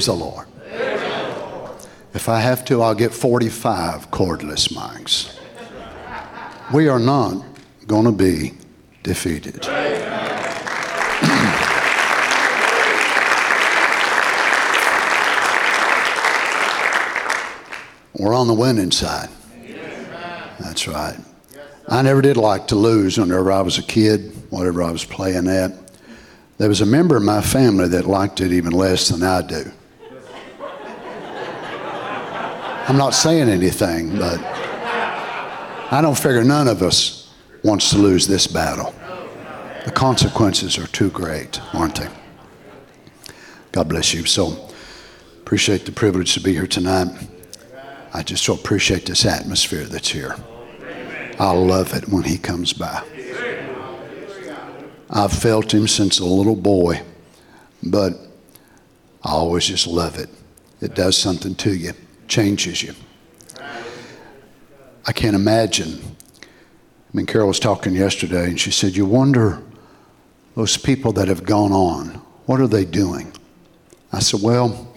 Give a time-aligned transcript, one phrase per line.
[0.00, 0.46] Praise the Lord.
[2.14, 5.36] If I have to, I'll get 45 cordless mics.
[6.72, 7.44] We are not
[7.86, 8.54] going to be
[9.02, 9.62] defeated.
[18.18, 19.28] We're on the winning side.
[20.60, 21.18] That's right.
[21.88, 25.46] I never did like to lose whenever I was a kid, whatever I was playing
[25.46, 25.72] at.
[26.56, 29.72] There was a member of my family that liked it even less than I do.
[32.90, 34.40] I'm not saying anything, but
[35.92, 37.32] I don't figure none of us
[37.62, 38.92] wants to lose this battle.
[39.84, 42.08] The consequences are too great, aren't they?
[43.70, 44.24] God bless you.
[44.24, 44.68] So
[45.38, 47.28] appreciate the privilege to be here tonight.
[48.12, 50.34] I just so appreciate this atmosphere that's here.
[51.38, 53.04] I love it when he comes by.
[55.08, 57.02] I've felt him since a little boy,
[57.84, 58.14] but
[59.22, 60.28] I always just love it.
[60.80, 61.92] It does something to you,
[62.30, 62.94] changes you.
[65.06, 66.00] I can't imagine.
[66.42, 66.46] I
[67.12, 69.62] mean, Carol was talking yesterday, and she said, You wonder
[70.54, 73.32] those people that have gone on, what are they doing?
[74.12, 74.94] I said, Well,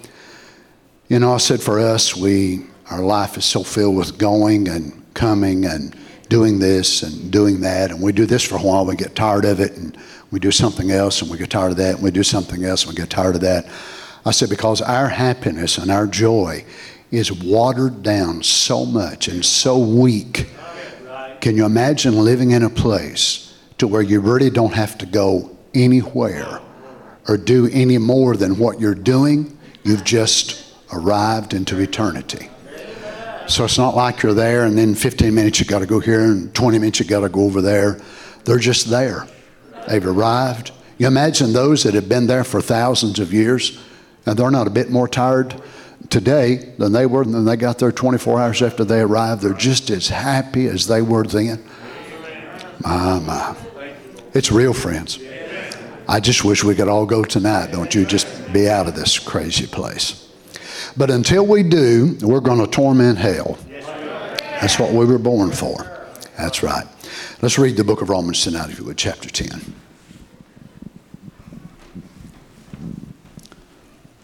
[1.10, 5.14] you know, I said, for us, we our life is so filled with going and
[5.14, 5.96] coming and
[6.30, 7.92] doing this and doing that.
[7.92, 9.98] And we do this for a while, we get tired of it, and
[10.32, 12.84] we do something else, and we get tired of that, and we do something else,
[12.84, 13.68] and we get tired of that.
[14.26, 16.66] I said, because our happiness and our joy
[17.14, 20.50] is watered down so much and so weak.
[21.42, 25.56] Can you imagine living in a place to where you really don't have to go
[25.76, 26.60] anywhere
[27.28, 29.56] or do any more than what you're doing?
[29.84, 32.50] You've just arrived into eternity.
[33.46, 36.22] So it's not like you're there and then 15 minutes you got to go here
[36.22, 38.02] and 20 minutes you got to go over there.
[38.46, 39.28] They're just there.
[39.88, 40.72] They've arrived.
[40.98, 43.80] You imagine those that have been there for thousands of years
[44.26, 45.62] and they're not a bit more tired
[46.14, 49.42] today than they were when they got there 24 hours after they arrived.
[49.42, 51.64] They're just as happy as they were then.
[52.82, 53.56] My, my.
[54.36, 55.20] It's real, friends.
[56.08, 58.06] I just wish we could all go tonight, don't you?
[58.06, 60.32] Just be out of this crazy place.
[60.96, 63.58] But until we do, we're going to torment hell.
[64.62, 65.78] That's what we were born for.
[66.38, 66.86] That's right.
[67.42, 69.83] Let's read the book of Romans tonight, if you would, chapter 10.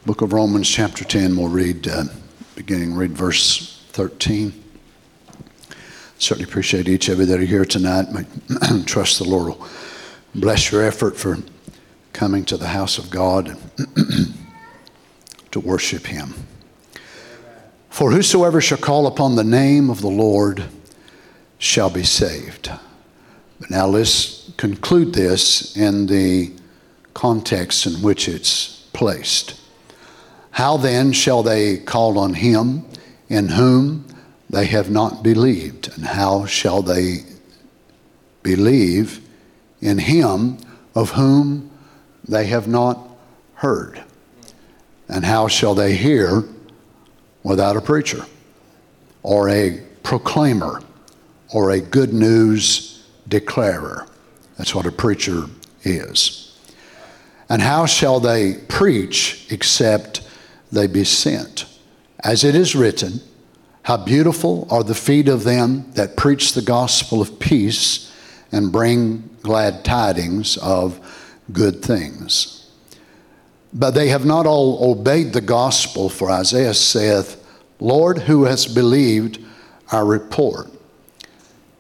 [0.10, 2.06] Book of Romans, chapter 10, we'll read, uh,
[2.56, 4.52] beginning, read verse 13.
[6.18, 8.08] Certainly appreciate each of you that are here tonight.
[8.60, 9.68] I trust the Lord will
[10.34, 11.38] bless your effort for
[12.12, 13.56] coming to the house of God
[15.52, 16.34] to worship Him.
[17.92, 20.64] For whosoever shall call upon the name of the Lord
[21.60, 22.72] shall be saved.
[23.60, 26.52] But now let's conclude this in the
[27.14, 29.59] context in which it's placed.
[30.52, 32.86] How then shall they call on him
[33.30, 34.06] in whom
[34.50, 35.90] they have not believed?
[35.96, 37.24] And how shall they
[38.44, 39.22] believe
[39.82, 40.58] in him
[40.96, 41.72] of whom
[42.28, 43.00] they have not
[43.56, 44.04] heard?
[45.08, 46.44] And how shall they hear
[47.44, 48.26] without a preacher
[49.24, 50.82] or a proclaimer
[51.54, 54.08] or a good news declarer?
[54.58, 55.46] That's what a preacher
[55.84, 56.58] is.
[57.50, 60.22] And how shall they preach except
[60.72, 61.66] they be sent?
[62.24, 63.22] As it is written,
[63.84, 68.14] how beautiful are the feet of them that preach the gospel of peace
[68.52, 71.00] and bring glad tidings of
[71.52, 72.70] good things.
[73.74, 77.44] But they have not all obeyed the gospel, for Isaiah saith,
[77.80, 79.40] Lord, who has believed
[79.92, 80.70] our report?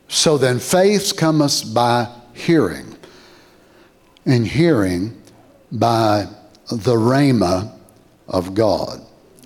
[0.08, 2.96] So then faith cometh by hearing,
[4.26, 5.22] and hearing
[5.72, 6.28] by
[6.72, 7.79] the rhema
[8.30, 9.02] of God.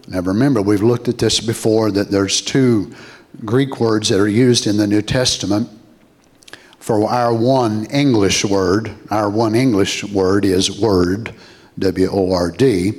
[0.08, 2.94] Now remember, we've looked at this before that there's two
[3.46, 5.70] Greek words that are used in the New Testament
[6.78, 8.94] for our one English word.
[9.10, 11.34] Our one English word is word
[11.80, 12.94] W O R D.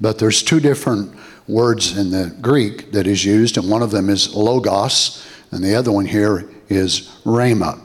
[0.00, 4.10] But there's two different words in the Greek that is used, and one of them
[4.10, 7.80] is logos, and the other one here is rhema.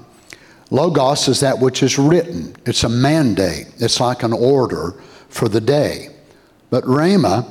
[0.70, 4.92] Logos is that which is written, it's a mandate, it's like an order
[5.30, 6.13] for the day.
[6.74, 7.48] But rhema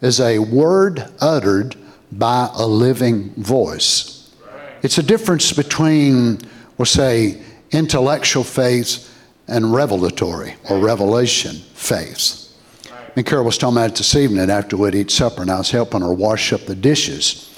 [0.00, 1.76] is a word uttered
[2.10, 4.34] by a living voice.
[4.82, 6.38] It's a difference between,
[6.78, 9.14] we'll say, intellectual faith
[9.48, 12.56] and revelatory or revelation faith.
[13.14, 15.70] And Carol was talking about it this evening after we'd eat supper, and I was
[15.70, 17.50] helping her wash up the dishes.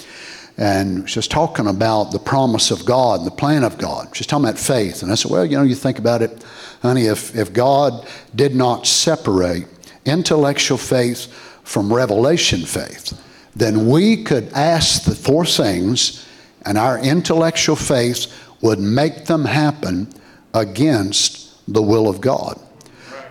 [0.57, 4.13] and she's talking about the promise of God and the plan of God.
[4.13, 5.03] She's talking about faith.
[5.03, 6.43] And I said, Well, you know, you think about it,
[6.81, 8.05] honey, if, if God
[8.35, 9.67] did not separate
[10.07, 11.31] intellectual faith
[11.63, 13.19] from revelation faith,
[13.55, 16.25] then we could ask the four things,
[16.65, 18.27] and our intellectual faith
[18.61, 20.07] would make them happen
[20.53, 22.59] against the will of God.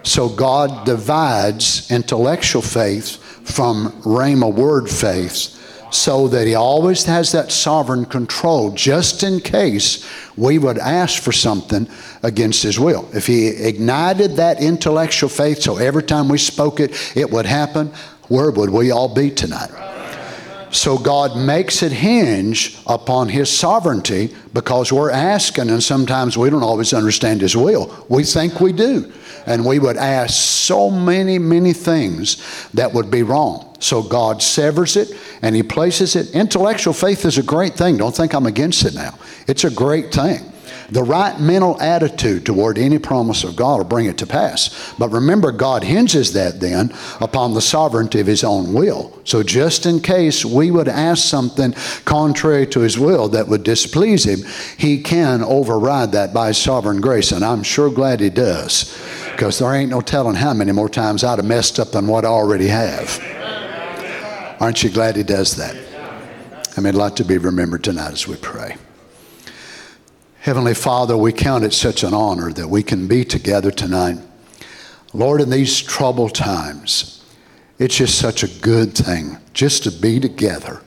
[0.03, 3.17] So God divides intellectual faith
[3.49, 5.57] from Rhema word faith
[5.91, 11.33] so that he always has that sovereign control just in case we would ask for
[11.33, 11.89] something
[12.23, 13.09] against his will.
[13.15, 17.89] If he ignited that intellectual faith so every time we spoke it, it would happen,
[18.29, 19.71] where would we all be tonight?
[20.77, 26.63] So God makes it hinge upon His sovereignty because we're asking, and sometimes we don't
[26.63, 28.05] always understand His will.
[28.11, 29.11] We think we do.
[29.47, 33.66] And we would ask so many, many things that would be wrong.
[33.79, 35.13] So God severs it
[35.43, 36.35] and He places it.
[36.35, 37.97] Intellectual faith is a great thing.
[37.97, 39.19] Don't think I'm against it now.
[39.47, 40.53] It's a great thing.
[40.91, 44.95] The right mental attitude toward any promise of God will bring it to pass.
[44.99, 49.19] But remember, God hinges that then upon the sovereignty of His own will.
[49.25, 51.73] So just in case we would ask something
[52.05, 54.49] contrary to His will that would displease Him,
[54.79, 57.33] He can override that by sovereign grace.
[57.33, 58.97] And I'm sure glad He does.
[59.33, 62.25] Because there ain't no telling how many more times I'd have messed up than what
[62.25, 63.36] I already have.
[64.59, 65.77] Aren't you glad He does that?
[66.77, 68.77] I mean, a lot to be remembered tonight as we pray.
[70.41, 74.19] Heavenly Father, we count it such an honor that we can be together tonight.
[75.13, 77.25] Lord, in these troubled times,
[77.79, 80.83] it's just such a good thing just to be together.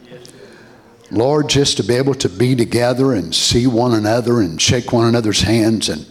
[1.12, 5.07] Lord, just to be able to be together and see one another and shake one
[5.07, 6.06] another's hands and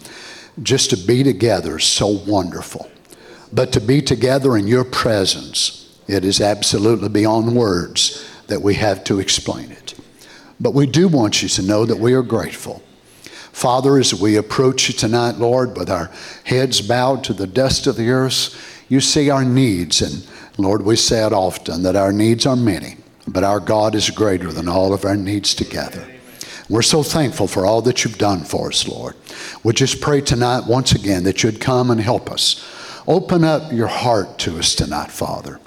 [0.62, 2.90] just to be together is so wonderful.
[3.52, 9.04] But to be together in your presence, it is absolutely beyond words that we have
[9.04, 9.94] to explain it.
[10.58, 12.82] But we do want you to know that we are grateful.
[13.52, 16.10] Father, as we approach you tonight, Lord, with our
[16.44, 20.00] heads bowed to the dust of the earth, you see our needs.
[20.00, 20.26] And
[20.56, 22.96] Lord, we say it often that our needs are many,
[23.26, 26.06] but our God is greater than all of our needs together.
[26.68, 29.14] We're so thankful for all that you've done for us, Lord.
[29.64, 32.64] We just pray tonight once again that you'd come and help us.
[33.06, 35.60] Open up your heart to us tonight, Father.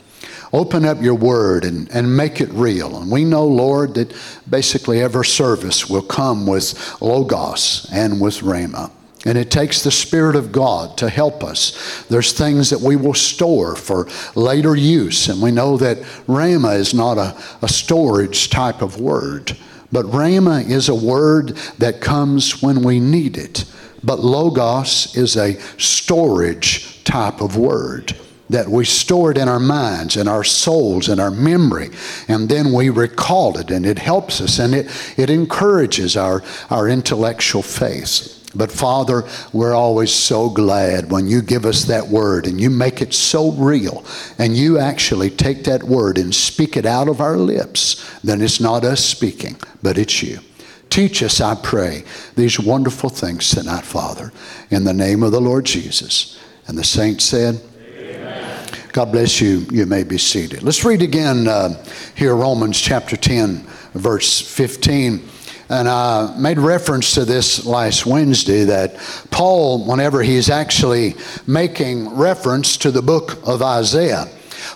[0.53, 2.98] Open up your word and, and make it real.
[2.98, 4.13] And we know, Lord, that
[4.50, 8.92] basically every service will come with Logos and with Rhema.
[9.26, 12.06] And it takes the Spirit of God to help us.
[12.09, 15.30] There's things that we will store for later use.
[15.30, 19.56] And we know that Rhema is not a, a storage type of word,
[19.92, 23.64] but Rhema is a word that comes when we need it.
[24.04, 28.18] But Logos is a storage type of word
[28.52, 31.90] that we store it in our minds and our souls and our memory
[32.28, 36.90] and then we recall it and it helps us and it, it encourages our, our
[36.90, 38.38] intellectual faith.
[38.54, 43.02] But father we're always so glad when you give us that word and you make
[43.02, 44.06] it so real
[44.38, 48.60] and you actually take that word and speak it out of our lips then it's
[48.60, 50.40] not us speaking but it's you.
[50.90, 52.04] Teach us, I pray,
[52.36, 54.34] these wonderful things tonight, Father,
[54.70, 56.38] in the name of the Lord Jesus.
[56.68, 57.62] And the saint said,
[58.92, 59.60] God bless you.
[59.71, 60.64] You may be seated.
[60.64, 61.81] Let's read again uh,
[62.14, 65.21] here Romans chapter 10, verse 15.
[65.69, 68.98] And I made reference to this last Wednesday that
[69.31, 71.16] Paul, whenever he's actually
[71.48, 74.28] making reference to the book of Isaiah,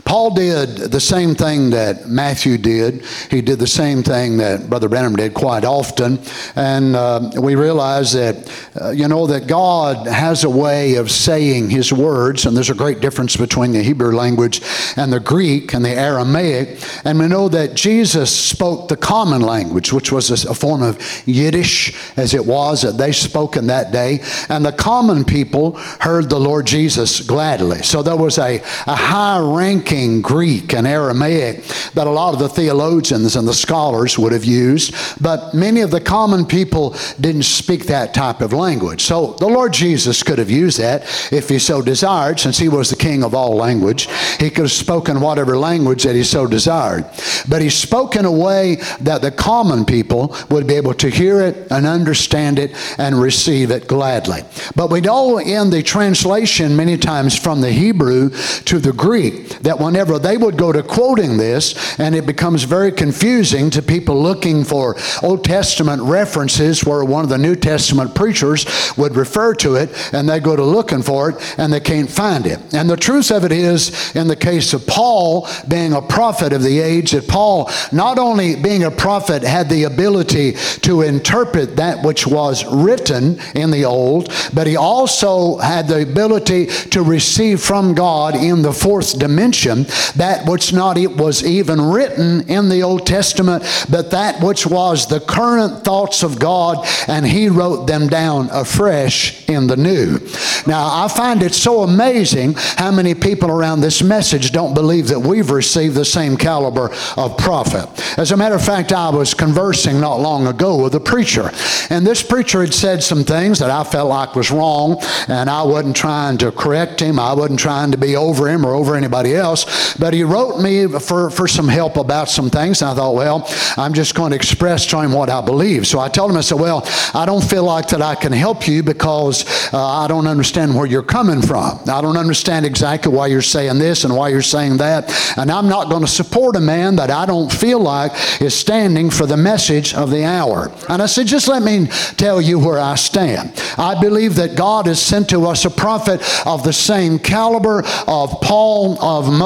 [0.06, 3.04] Paul did the same thing that Matthew did.
[3.32, 6.20] He did the same thing that Brother Branham did quite often.
[6.56, 8.48] And uh, we realize that,
[8.80, 12.76] uh, you know, that God has a way of saying his words, and there's a
[12.76, 14.62] great difference between the Hebrew language
[14.96, 16.80] and the Greek and the Aramaic.
[17.04, 21.96] And we know that Jesus spoke the common language, which was a form of Yiddish,
[22.16, 24.20] as it was that they spoke in that day.
[24.50, 27.82] And the common people heard the Lord Jesus gladly.
[27.82, 32.40] So there was a, a high rank thinking Greek and Aramaic that a lot of
[32.40, 37.44] the theologians and the scholars would have used, but many of the common people didn't
[37.44, 39.02] speak that type of language.
[39.02, 42.90] So the Lord Jesus could have used that if he so desired, since he was
[42.90, 44.08] the king of all language.
[44.40, 47.06] He could have spoken whatever language that he so desired.
[47.48, 51.42] But he spoke in a way that the common people would be able to hear
[51.42, 54.42] it and understand it and receive it gladly.
[54.76, 58.32] But we know in the translation many times from the Hebrew
[58.66, 62.64] to the Greek that that whenever they would go to quoting this, and it becomes
[62.64, 68.16] very confusing to people looking for Old Testament references where one of the New Testament
[68.16, 68.66] preachers
[68.98, 72.48] would refer to it, and they go to looking for it and they can't find
[72.48, 72.74] it.
[72.74, 76.64] And the truth of it is, in the case of Paul being a prophet of
[76.64, 82.04] the age, that Paul, not only being a prophet, had the ability to interpret that
[82.04, 87.94] which was written in the Old, but he also had the ability to receive from
[87.94, 89.75] God in the fourth dimension
[90.16, 95.08] that which not it was even written in the Old Testament, but that which was
[95.08, 100.20] the current thoughts of God, and he wrote them down afresh in the new.
[100.66, 105.20] Now, I find it so amazing how many people around this message don't believe that
[105.20, 107.88] we've received the same caliber of prophet.
[108.18, 111.52] As a matter of fact, I was conversing not long ago with a preacher,
[111.90, 115.64] and this preacher had said some things that I felt like was wrong, and I
[115.64, 117.20] wasn't trying to correct him.
[117.20, 119.65] I wasn't trying to be over him or over anybody else,
[120.00, 123.48] but he wrote me for, for some help about some things, and I thought, well,
[123.78, 125.88] I'm just going to express to him what I believe.
[125.88, 128.68] So I told him, I said, well, I don't feel like that I can help
[128.68, 131.80] you because uh, I don't understand where you're coming from.
[131.88, 135.70] I don't understand exactly why you're saying this and why you're saying that, and I'm
[135.70, 139.38] not going to support a man that I don't feel like is standing for the
[139.38, 140.72] message of the hour.
[140.90, 143.54] And I said, just let me tell you where I stand.
[143.78, 148.42] I believe that God has sent to us a prophet of the same caliber of
[148.42, 149.45] Paul, of Moses,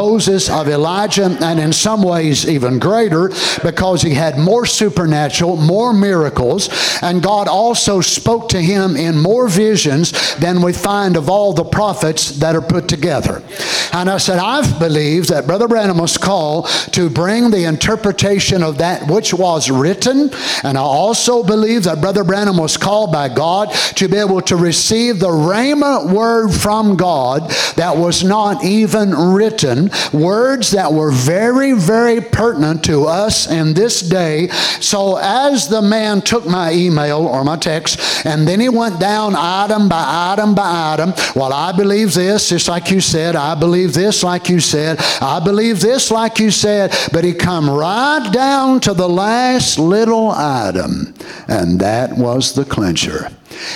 [0.50, 3.30] of Elijah, and in some ways even greater
[3.64, 6.70] because he had more supernatural, more miracles,
[7.02, 11.64] and God also spoke to him in more visions than we find of all the
[11.64, 13.44] prophets that are put together.
[13.92, 18.78] And I said, I believe that Brother Branham was called to bring the interpretation of
[18.78, 20.30] that which was written,
[20.64, 24.56] and I also believe that Brother Branham was called by God to be able to
[24.56, 31.74] receive the rhema word from God that was not even written, words that were very,
[31.74, 34.50] very pertinent to us in this day.
[34.80, 39.36] So as the man took my email or my text, and then he went down
[39.36, 40.04] item by
[40.34, 44.50] item by item, well, I believe this, just like you said, I believe this, like
[44.50, 49.10] you said, I believe this, like you said, but he come right down to the
[49.10, 51.14] last little item,
[51.48, 53.30] and that was the clincher.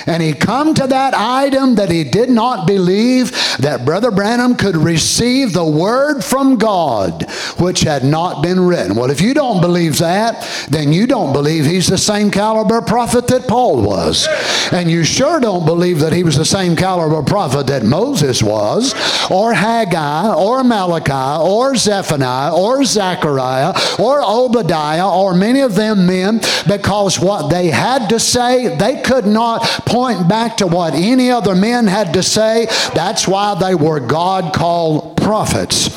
[0.06, 4.76] And he come to that item that he did not believe that Brother Branham could
[4.76, 8.96] receive the word from God which had not been written.
[8.96, 13.28] Well, if you don't believe that, then you don't believe he's the same caliber prophet
[13.28, 14.28] that Paul was.
[14.72, 18.94] And you sure don't believe that he was the same caliber prophet that Moses was,
[19.30, 26.40] or Haggai, or Malachi, or Zephaniah, or Zechariah, or Obadiah, or many of them men,
[26.68, 31.56] because what they had to say, they could not point back to what any other
[31.56, 32.68] men had to say.
[32.94, 35.90] That's why they were God called prophets.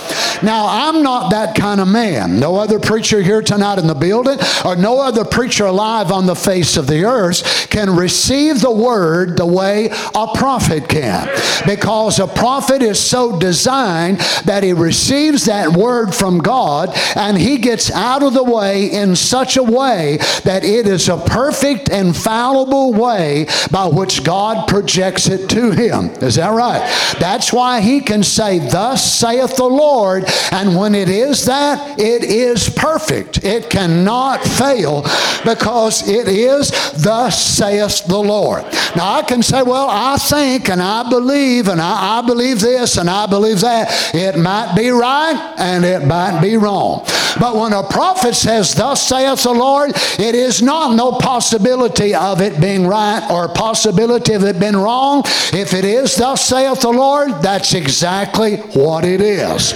[0.42, 2.38] Now, I'm not that kind of man.
[2.38, 6.34] No other preacher here tonight in the building or no other preacher alive on the
[6.34, 11.28] face of the earth can receive the word the way a prophet can.
[11.66, 17.58] Because a prophet is so designed that he receives that word from God and he
[17.58, 22.92] gets out of the way in such a way that it is a perfect, infallible
[22.92, 26.10] way by which God projects it to him.
[26.22, 26.80] Is that right?
[27.18, 30.24] That's why he can say, Thus saith the Lord.
[30.52, 33.44] And when it is that, it is perfect.
[33.44, 35.02] It cannot fail
[35.44, 38.64] because it is, Thus saith the Lord.
[38.94, 42.96] Now I can say, Well, I think and I believe and I, I believe this
[42.96, 44.14] and I believe that.
[44.14, 47.06] It might be right and it might be wrong.
[47.38, 52.40] But when a prophet says, Thus saith the Lord, it is not no possibility of
[52.40, 55.22] it being right or possibility of it being wrong.
[55.52, 59.74] If it is, Thus saith the Lord, that's exactly what it is.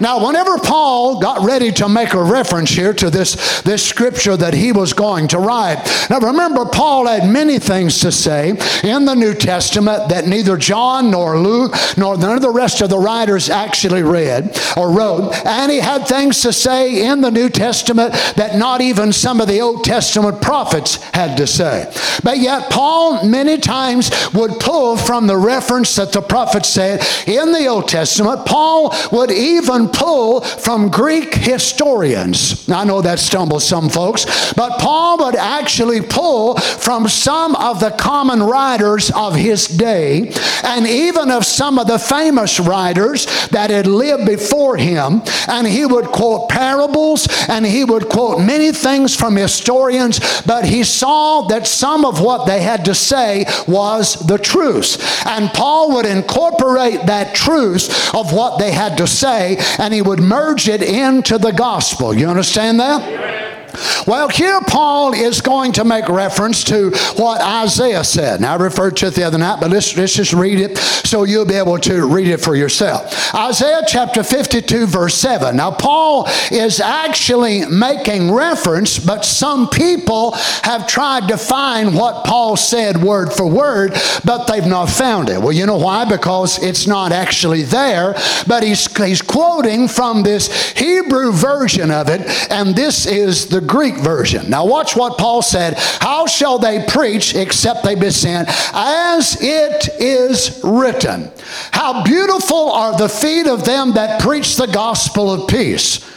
[0.00, 4.54] Now, whenever Paul got ready to make a reference here to this, this scripture that
[4.54, 8.50] he was going to write, now remember, Paul had many things to say
[8.82, 12.90] in the New Testament that neither John nor Luke nor none of the rest of
[12.90, 15.32] the writers actually read or wrote.
[15.46, 19.48] And he had things to say in the New Testament that not even some of
[19.48, 21.90] the Old Testament prophets had to say.
[22.22, 22.93] But yet, Paul
[23.24, 28.46] many times would pull from the reference that the prophet said in the Old Testament.
[28.46, 32.68] Paul would even pull from Greek historians.
[32.68, 37.90] I know that stumbles some folks, but Paul would actually pull from some of the
[37.90, 40.32] common writers of his day
[40.62, 45.22] and even of some of the famous writers that had lived before him.
[45.48, 50.84] And he would quote parables and he would quote many things from historians, but he
[50.84, 55.26] saw that some of what they had to say was the truth.
[55.26, 60.20] And Paul would incorporate that truth of what they had to say and he would
[60.20, 62.14] merge it into the gospel.
[62.14, 63.63] You understand that?
[64.06, 68.40] Well, here Paul is going to make reference to what Isaiah said.
[68.40, 71.24] Now, I referred to it the other night, but let's, let's just read it so
[71.24, 73.34] you'll be able to read it for yourself.
[73.34, 75.56] Isaiah chapter 52, verse 7.
[75.56, 82.56] Now, Paul is actually making reference, but some people have tried to find what Paul
[82.56, 83.92] said word for word,
[84.24, 85.40] but they've not found it.
[85.40, 86.04] Well, you know why?
[86.04, 88.14] Because it's not actually there,
[88.46, 93.96] but he's, he's quoting from this Hebrew version of it, and this is the Greek
[93.96, 94.48] version.
[94.48, 95.74] Now, watch what Paul said.
[95.78, 98.48] How shall they preach except they be sent?
[98.72, 101.30] As it is written.
[101.72, 106.10] How beautiful are the feet of them that preach the gospel of peace.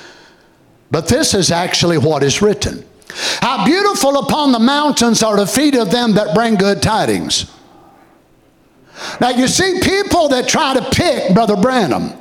[0.92, 2.86] But this is actually what is written.
[3.42, 7.51] How beautiful upon the mountains are the feet of them that bring good tidings.
[9.22, 12.13] Now, you see people that try to pick Brother Branham.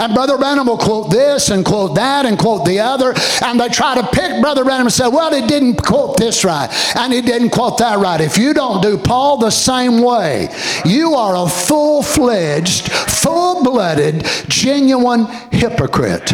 [0.00, 3.14] And Brother Branham will quote this and quote that and quote the other.
[3.42, 6.68] And they try to pick Brother Branham and say, well, he didn't quote this right
[6.96, 8.20] and he didn't quote that right.
[8.20, 10.48] If you don't do Paul the same way,
[10.86, 16.32] you are a full fledged, full blooded, genuine hypocrite.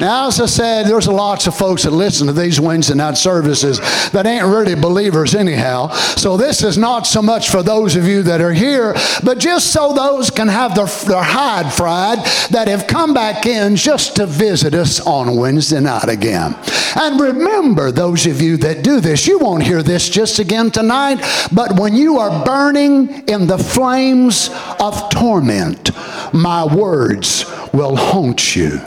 [0.00, 3.78] Now, as I said, there's lots of folks that listen to these Wednesday night services
[4.12, 5.88] that ain't really believers anyhow.
[5.90, 9.74] So this is not so much for those of you that are here, but just
[9.74, 14.24] so those can have their, their hide fried that have come back in just to
[14.24, 16.56] visit us on Wednesday night again.
[16.96, 21.20] And remember, those of you that do this, you won't hear this just again tonight,
[21.52, 24.48] but when you are burning in the flames
[24.80, 25.90] of torment,
[26.32, 28.80] my words will haunt you.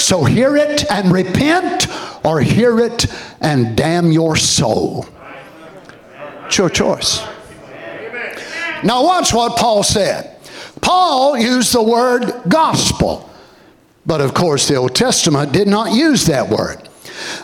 [0.00, 1.88] So hear it and repent,
[2.24, 3.06] or hear it
[3.40, 5.06] and damn your soul.
[6.46, 7.20] It's your choice.
[8.84, 10.36] Now, watch what Paul said.
[10.80, 13.28] Paul used the word gospel,
[14.06, 16.88] but of course, the Old Testament did not use that word.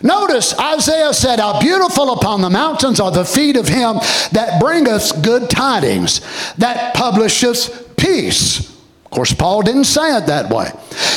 [0.03, 3.97] Notice Isaiah said, How beautiful upon the mountains are the feet of him
[4.33, 6.21] that bringeth good tidings,
[6.57, 8.74] that publisheth peace
[9.15, 10.71] course, Paul didn't say it that way.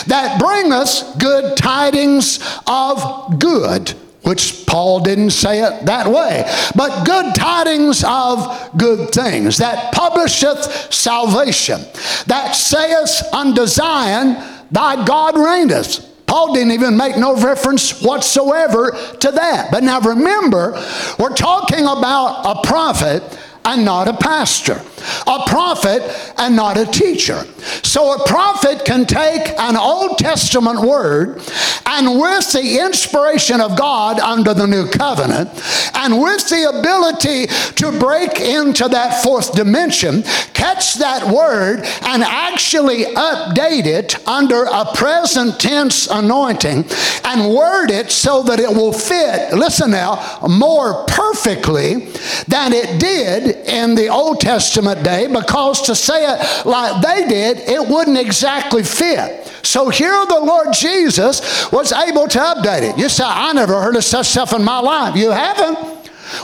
[0.08, 3.90] That bring us good tidings of good,
[4.24, 6.44] which Paul didn't say it that way,
[6.76, 11.82] but good tidings of good things, that publisheth salvation,
[12.28, 14.36] that saith unto Zion,
[14.72, 16.06] Thy God reigneth.
[16.28, 19.72] Paul didn't even make no reference whatsoever to that.
[19.72, 20.74] But now remember,
[21.18, 23.24] we're talking about a prophet
[23.66, 24.82] and not a pastor
[25.28, 26.02] a prophet
[26.38, 27.46] and not a teacher.
[27.84, 31.42] So a prophet can take an Old Testament word
[31.86, 35.50] and with the inspiration of God under the new covenant
[35.96, 43.06] and with the ability to break into that fourth dimension, catch that word and actually
[43.06, 46.86] update it under a present tense anointing
[47.24, 52.08] and word it so that it will fit, listen now, more perfectly
[52.48, 57.60] than it did in the Old Testament day because to say it like they did,
[57.60, 59.48] it wouldn't exactly fit.
[59.64, 62.98] So here the Lord Jesus was able to update it.
[62.98, 65.16] You say, I never heard of such stuff in my life.
[65.16, 65.78] You haven't?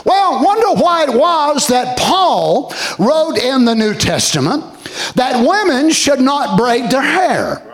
[0.04, 4.64] Well, wonder why it was that Paul wrote in the New Testament
[5.14, 7.73] that women should not braid their hair.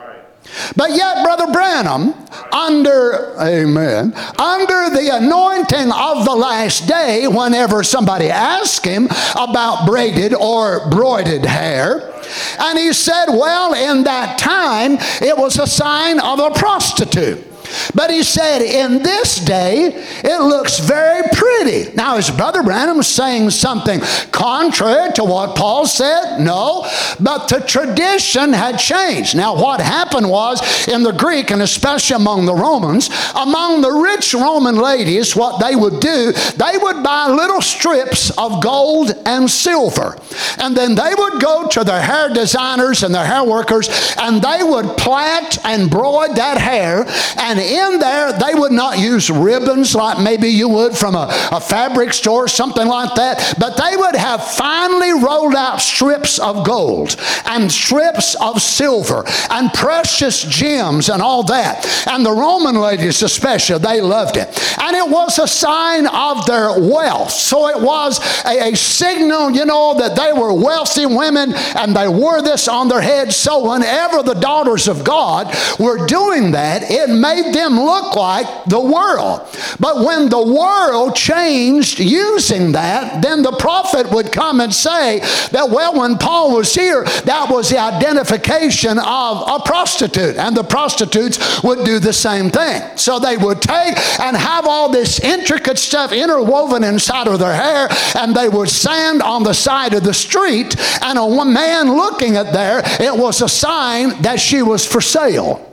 [0.77, 2.15] But yet, Brother Branham,
[2.53, 10.35] under, amen, under the anointing of the last day, whenever somebody asked him about braided
[10.35, 12.13] or broided hair,
[12.59, 17.47] and he said, well, in that time, it was a sign of a prostitute.
[17.95, 19.93] But he said, in this day,
[20.25, 21.93] it looks very pretty.
[21.95, 24.01] Now, is Brother Branham saying something
[24.31, 26.39] contrary to what Paul said?
[26.39, 26.87] No,
[27.19, 29.37] but the tradition had changed.
[29.37, 34.35] Now, what happened was in the Greek, and especially among the Romans, among the rich
[34.35, 40.17] Roman ladies, what they would do, they would buy little strips of gold and silver.
[40.59, 44.63] And then they would go to their hair designers and their hair workers, and they
[44.63, 47.05] would plait and broid that hair
[47.37, 51.61] and in there, they would not use ribbons like maybe you would from a, a
[51.61, 57.17] fabric store, something like that, but they would have finely rolled out strips of gold
[57.47, 61.87] and strips of silver and precious gems and all that.
[62.07, 64.49] And the Roman ladies, especially, they loved it.
[64.81, 67.31] And it was a sign of their wealth.
[67.31, 72.09] So it was a, a signal, you know, that they were wealthy women and they
[72.09, 73.37] wore this on their heads.
[73.37, 78.81] So whenever the daughters of God were doing that, it made them look like the
[78.81, 79.47] world.
[79.79, 85.21] But when the world changed using that, then the prophet would come and say
[85.53, 90.37] that, well, when Paul was here, that was the identification of a prostitute.
[90.37, 92.83] And the prostitutes would do the same thing.
[92.97, 97.89] So they would take and have all this intricate stuff interwoven inside of their hair,
[98.17, 102.53] and they would stand on the side of the street, and a man looking at
[102.53, 105.70] there, it was a sign that she was for sale.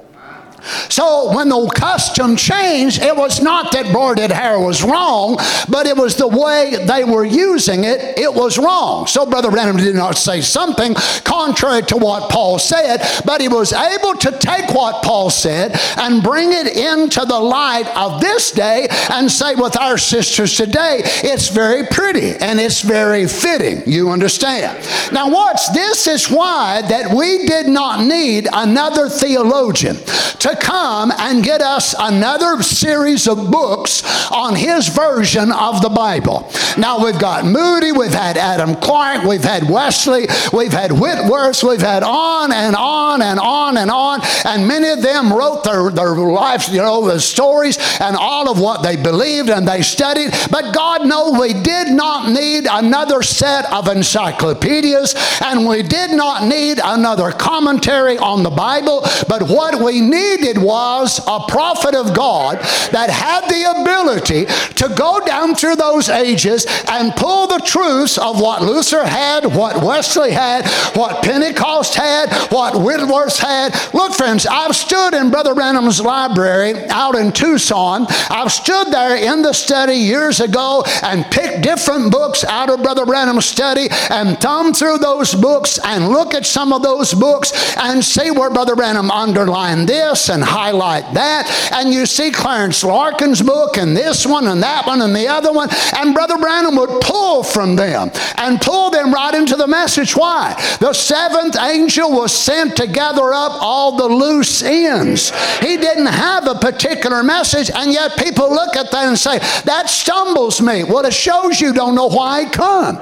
[0.89, 5.37] So when the custom changed, it was not that braided hair was wrong,
[5.69, 9.07] but it was the way they were using it, it was wrong.
[9.07, 10.93] So Brother Branham did not say something
[11.23, 16.23] contrary to what Paul said, but he was able to take what Paul said and
[16.23, 21.49] bring it into the light of this day and say with our sisters today, it's
[21.49, 23.83] very pretty and it's very fitting.
[23.85, 24.85] You understand?
[25.11, 29.97] Now watch, this is why that we did not need another theologian
[30.39, 36.49] to come and get us another series of books on his version of the Bible.
[36.77, 41.81] Now we've got Moody, we've had Adam Clarke, we've had Wesley, we've had Whitworth, we've
[41.81, 46.15] had on and on and on and on, and many of them wrote their, their
[46.15, 50.31] lives, you know, the stories and all of what they believed and they studied.
[50.51, 56.47] But God knows we did not need another set of encyclopedias and we did not
[56.47, 62.13] need another commentary on the Bible, but what we needed needed was a prophet of
[62.13, 62.57] God
[62.91, 64.45] that had the ability
[64.75, 69.83] to go down through those ages and pull the truths of what Luther had, what
[69.83, 73.75] Wesley had, what Pentecost had, what Whitworth had.
[73.93, 78.05] Look, friends, I've stood in Brother Branham's library out in Tucson.
[78.29, 83.05] I've stood there in the study years ago and picked different books out of Brother
[83.05, 88.03] Branham's study and thumb through those books and look at some of those books and
[88.03, 91.71] see where Brother Branham underlined this and highlight that.
[91.73, 95.51] And you see Clarence Larkin's book and this one and that one and the other
[95.51, 95.69] one.
[95.95, 100.15] And Brother Branham would pull from them and pull them right into the message.
[100.15, 100.53] Why?
[100.79, 105.31] The seventh angel was sent to gather up all the loose ends.
[105.59, 109.89] He didn't have a particular message, and yet people look at that and say, That
[109.89, 110.83] stumbles me.
[110.83, 112.97] Well, it shows you don't know why he come.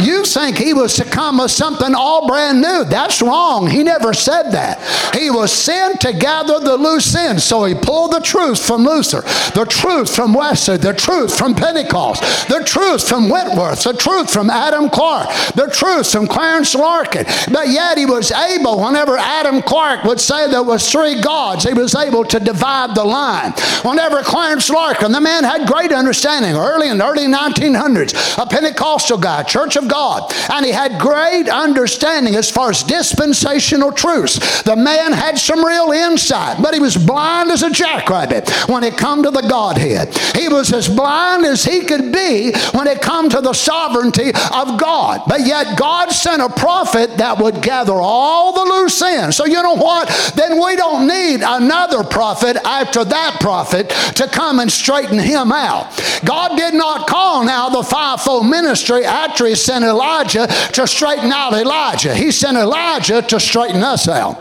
[0.00, 2.84] You think he was to come with something all brand new.
[2.84, 3.68] That's wrong.
[3.68, 4.80] He never said that.
[5.14, 7.44] He was sent to gather the loose ends.
[7.44, 9.22] So he pulled the truth from Luther,
[9.54, 14.50] the truth from Wesley, the truth from Pentecost, the truth from Whitworth, the truth from
[14.50, 17.24] Adam Clarke, the truth from Clarence Larkin.
[17.52, 21.74] But yet he was able, whenever Adam Clarke would say there was three gods, he
[21.74, 23.52] was able to divide the line.
[23.82, 29.18] Whenever Clarence Larkin, the man had great understanding, early in the early 1900s, a Pentecostal
[29.18, 34.62] guy, Church of God, and he had great understanding as far as dispensational truths.
[34.62, 38.96] The man had some real insight, but he was blind as a jackrabbit when it
[38.96, 40.14] come to the Godhead.
[40.36, 44.78] He was as blind as he could be when it come to the sovereignty of
[44.78, 45.22] God.
[45.26, 49.36] But yet God sent a prophet that would gather all the loose ends.
[49.36, 50.08] So you know what?
[50.36, 55.92] Then we don't need another prophet after that prophet to come and straighten him out.
[56.24, 61.52] God did not call now the fivefold ministry after he sent Elijah to straighten out
[61.52, 62.14] Elijah.
[62.14, 64.38] He sent Elijah to straighten us out.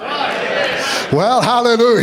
[1.12, 2.01] Well, hallelujah.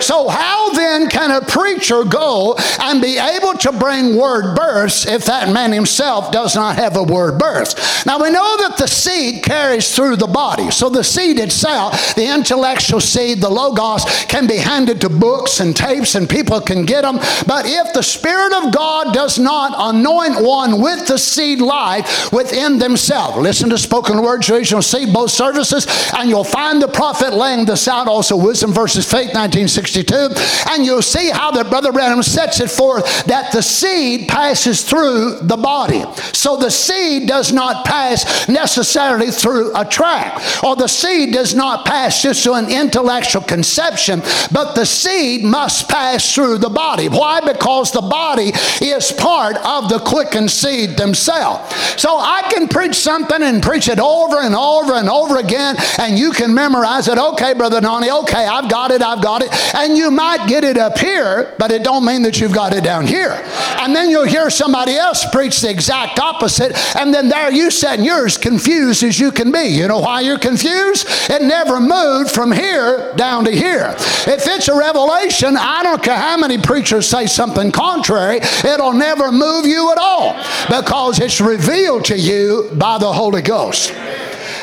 [0.00, 5.24] So, how then can a preacher go and be able to bring word births if
[5.26, 8.06] that man himself does not have a word birth?
[8.06, 10.70] Now, we know that the seed carries through the body.
[10.70, 15.76] So, the seed itself, the intellectual seed, the logos, can be handed to books and
[15.76, 17.16] tapes and people can get them.
[17.46, 22.78] But if the Spirit of God does not anoint one with the seed life within
[22.78, 27.64] themselves, listen to spoken word, you'll see both services, and you'll find the prophet laying
[27.64, 30.70] this out also Wisdom versus Faith, 1962.
[30.70, 35.38] And you'll see how that Brother Branham sets it forth that the seed passes through
[35.42, 36.04] the body.
[36.32, 41.86] So the seed does not pass necessarily through a tract, or the seed does not
[41.86, 44.20] pass just to an intellectual conception,
[44.52, 47.08] but the seed must pass through the body.
[47.08, 47.40] Why?
[47.40, 51.74] Because the body is part of the quickened seed themselves.
[52.00, 56.18] So I can preach something and preach it over and over and over again, and
[56.18, 57.18] you can memorize it.
[57.18, 59.50] Okay, Brother okay okay, I've got it, I've got it.
[59.74, 62.84] And you might get it up here, but it don't mean that you've got it
[62.84, 63.32] down here.
[63.80, 67.98] And then you'll hear somebody else preach the exact opposite, and then there you sit
[67.98, 69.64] and you're as confused as you can be.
[69.64, 71.06] You know why you're confused?
[71.30, 73.94] It never moved from here down to here.
[73.96, 79.32] If it's a revelation, I don't care how many preachers say something contrary, it'll never
[79.32, 80.34] move you at all
[80.68, 83.94] because it's revealed to you by the Holy Ghost.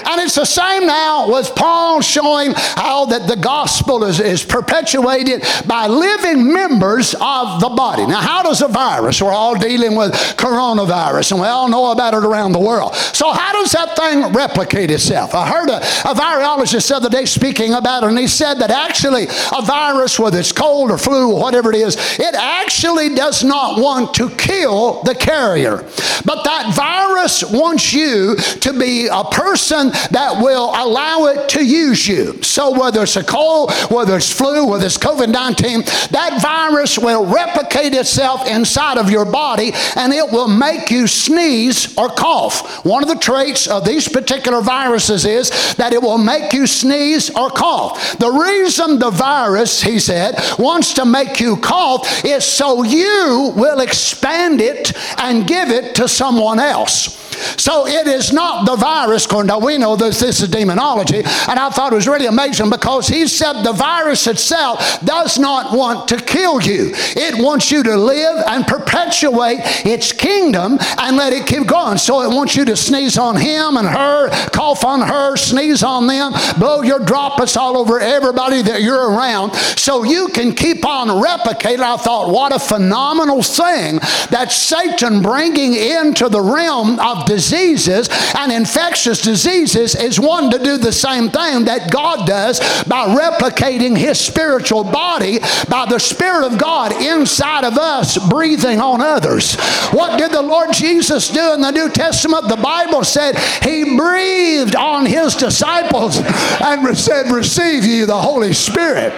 [0.06, 5.44] And it's the same now with Paul showing how that the gospel is, is perpetuated
[5.66, 8.06] by living members of the body.
[8.06, 9.22] Now, how does a virus?
[9.22, 12.96] We're all dealing with coronavirus, and we all know about it around the world.
[12.96, 15.34] So, how does that thing replicate itself?
[15.34, 18.72] I heard a, a virologist the other day speaking about it, and he said that
[18.72, 23.44] actually a virus, whether it's cold or flu or whatever it is, it actually does
[23.44, 25.78] not want to kill the carrier.
[26.26, 32.08] But that virus wants you to be a person that will allow it to use
[32.08, 32.42] you.
[32.44, 37.26] So, whether it's a cold, whether it's flu, whether it's COVID 19, that virus will
[37.26, 42.86] replicate itself inside of your body and it will make you sneeze or cough.
[42.86, 47.30] One of the traits of these particular viruses is that it will make you sneeze
[47.36, 48.18] or cough.
[48.18, 53.80] The reason the virus, he said, wants to make you cough is so you will
[53.80, 57.18] expand it and give it to someone else.
[57.58, 61.70] So it is not the virus, now we know this, this is demonology, and I
[61.70, 66.18] thought it was really amazing because he said the virus itself does not want to
[66.18, 66.92] kill you.
[66.94, 71.98] It wants you to live and perpetuate its kingdom and let it keep going.
[71.98, 76.08] So it wants you to sneeze on him and her, cough on her, sneeze on
[76.08, 81.08] them, blow your droplets all over everybody that you're around so you can keep on
[81.08, 81.80] replicating.
[81.80, 83.98] I thought, what a phenomenal thing
[84.30, 90.78] that Satan bringing into the realm of diseases and infectious diseases is one to do
[90.78, 95.40] the same thing that God does by replicating his spiritual body
[95.70, 99.56] by the Spirit of God inside of us, breathing on others.
[99.92, 102.50] What did the Lord Jesus do in the New Testament?
[102.50, 109.14] The Bible said he breathed on his disciples and said, Receive ye the Holy Spirit.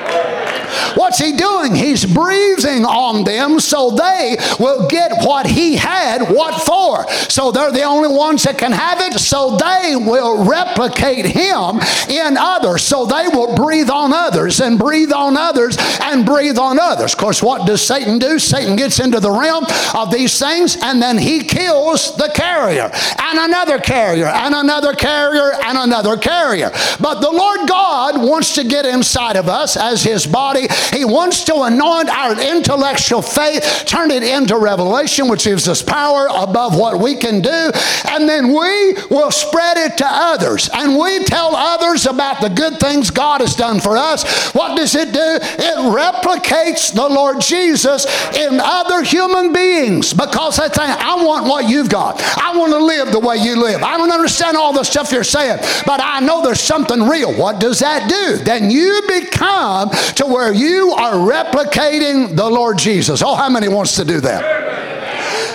[0.96, 1.76] What's he doing?
[1.76, 6.24] He's breathing on them so they will get what he had.
[6.30, 7.10] What for?
[7.30, 12.38] So they're the only ones that can have it, so they will replicate him in
[12.38, 12.84] others.
[12.84, 17.14] So they will breathe on others and breathe on others and breathe on others.
[17.14, 18.40] Of course, what does Satan do?
[18.40, 22.90] Satan gets into the realm of these things and then he kills the carrier
[23.20, 26.72] and another carrier and another carrier and another carrier.
[27.00, 31.44] But the Lord God wants to get inside of us as his body he wants
[31.46, 37.00] to anoint our intellectual faith, turn it into revelation, which gives us power above what
[37.00, 37.72] we can do,
[38.06, 40.70] and then we will spread it to others.
[40.74, 44.52] And we tell others about the good things God has done for us.
[44.54, 45.20] What does it do?
[45.20, 51.70] It replicates the Lord Jesus in other human beings because they think, I want what
[51.70, 52.22] you've got.
[52.38, 53.84] I want to live the way you live.
[53.84, 57.34] I don't understand all the stuff you're saying, but I know there's something real.
[57.34, 58.44] What does that do?
[58.44, 63.22] Then you become to where you are replicating the Lord Jesus.
[63.22, 64.64] Oh, how many wants to do that?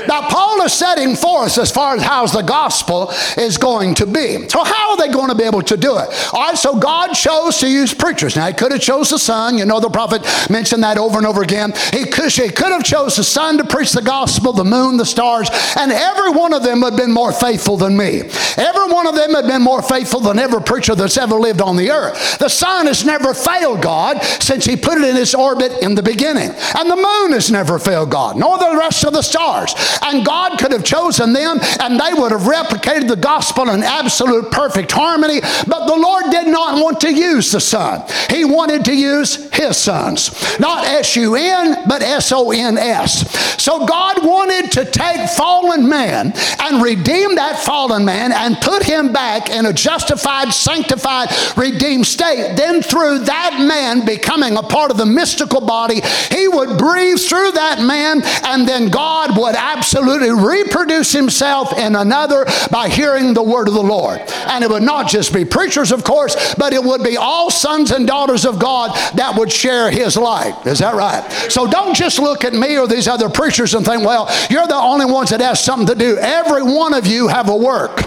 [0.07, 4.49] Now, Paul is setting forth as far as how the gospel is going to be.
[4.49, 6.09] So, how are they going to be able to do it?
[6.33, 8.37] All right, so God chose to use preachers.
[8.37, 9.59] Now, He could have chose the Son.
[9.59, 11.73] You know, the prophet mentioned that over and over again.
[11.93, 15.07] He could, he could have chose the sun to preach the gospel, the moon, the
[15.07, 18.23] stars, and every one of them had been more faithful than me.
[18.57, 21.77] Every one of them had been more faithful than every preacher that's ever lived on
[21.77, 22.39] the earth.
[22.39, 26.03] The sun has never failed God since He put it in its orbit in the
[26.03, 26.51] beginning.
[26.77, 29.68] And the moon has never failed God, nor the rest of the stars.
[30.03, 34.51] And God could have chosen them and they would have replicated the gospel in absolute
[34.51, 35.41] perfect harmony.
[35.67, 39.77] But the Lord did not want to use the Son, He wanted to use His
[39.77, 40.59] sons.
[40.59, 43.63] Not S U N, but S O N S.
[43.63, 49.13] So God wanted to take fallen man and redeem that fallen man and put him
[49.13, 52.57] back in a justified, sanctified, redeemed state.
[52.57, 56.01] Then, through that man becoming a part of the mystical body,
[56.31, 61.97] He would breathe through that man, and then God would absolutely absolutely reproduce himself in
[61.97, 64.21] another by hearing the word of the Lord.
[64.47, 67.91] And it would not just be preachers, of course, but it would be all sons
[67.91, 70.55] and daughters of God that would share his light.
[70.67, 71.29] Is that right?
[71.51, 74.75] So don't just look at me or these other preachers and think, well, you're the
[74.75, 76.19] only ones that have something to do.
[76.19, 78.03] Every one of you have a work.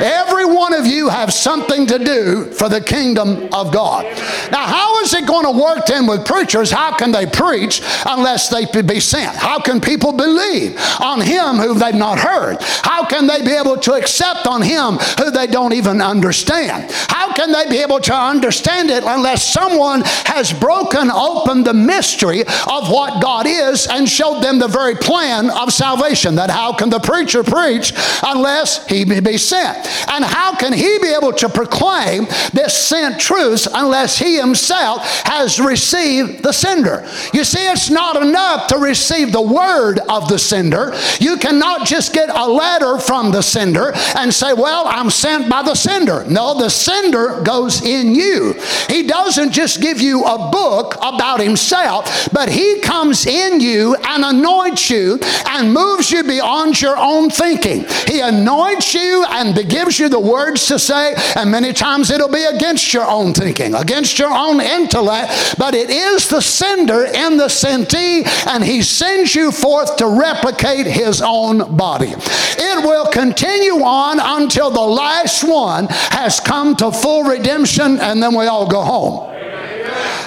[0.00, 4.04] Every one of you have something to do for the kingdom of God.
[4.50, 6.70] Now, how is it going to work then with preachers?
[6.70, 9.36] How can they preach unless they be sent?
[9.36, 12.58] How can people believe on him who they've not heard?
[12.60, 16.90] How can they be able to accept on him who they don't even understand?
[17.08, 22.40] How can they be able to understand it unless someone has broken open the mystery
[22.42, 26.36] of what God is and showed them the very plan of salvation?
[26.36, 27.92] That how can the preacher preach
[28.22, 29.86] unless he be sent?
[30.08, 35.60] And how can he be able to proclaim this sent truth unless he himself has
[35.60, 37.08] received the sender?
[37.32, 40.71] You see, it's not enough to receive the word of the sender
[41.20, 45.62] You cannot just get a letter from the sender and say, Well, I'm sent by
[45.62, 46.24] the sender.
[46.24, 48.54] No, the sender goes in you.
[48.88, 54.24] He doesn't just give you a book about himself, but he comes in you and
[54.24, 57.84] anoints you and moves you beyond your own thinking.
[58.06, 62.44] He anoints you and gives you the words to say, and many times it'll be
[62.44, 67.48] against your own thinking, against your own intellect, but it is the sender in the
[67.48, 72.14] sentee, and he sends you forth to replicate his own body.
[72.16, 78.34] It will continue on until the last one has come to full redemption, and then
[78.34, 79.41] we all go home.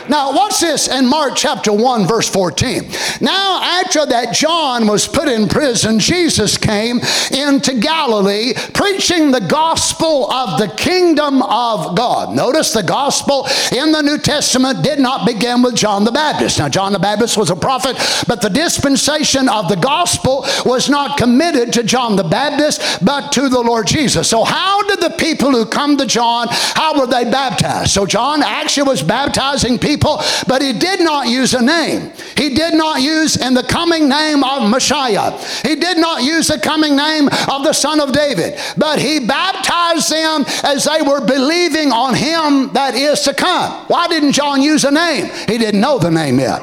[0.10, 2.84] Now, watch this in Mark chapter 1, verse 14.
[3.21, 6.99] Now, after that John was put in prison, Jesus came
[7.32, 12.36] into Galilee preaching the gospel of the kingdom of God.
[12.36, 16.60] Notice the gospel in the New Testament did not begin with John the Baptist.
[16.60, 17.95] Now, John the Baptist was a prophet,
[18.28, 23.49] but the dispensation of the gospel was not committed to John the Baptist, but to
[23.49, 24.30] the Lord Jesus.
[24.30, 27.91] So, how did the people who come to John, how were they baptized?
[27.91, 29.01] So, John actually was
[29.55, 32.11] baptizing people but he did not use a name.
[32.37, 35.31] He did not use in the coming name of Messiah.
[35.63, 40.11] He did not use the coming name of the Son of David, but he baptized
[40.11, 43.85] them as they were believing on him that is to come.
[43.87, 45.31] Why didn't John use a name?
[45.47, 46.61] He didn't know the name yet.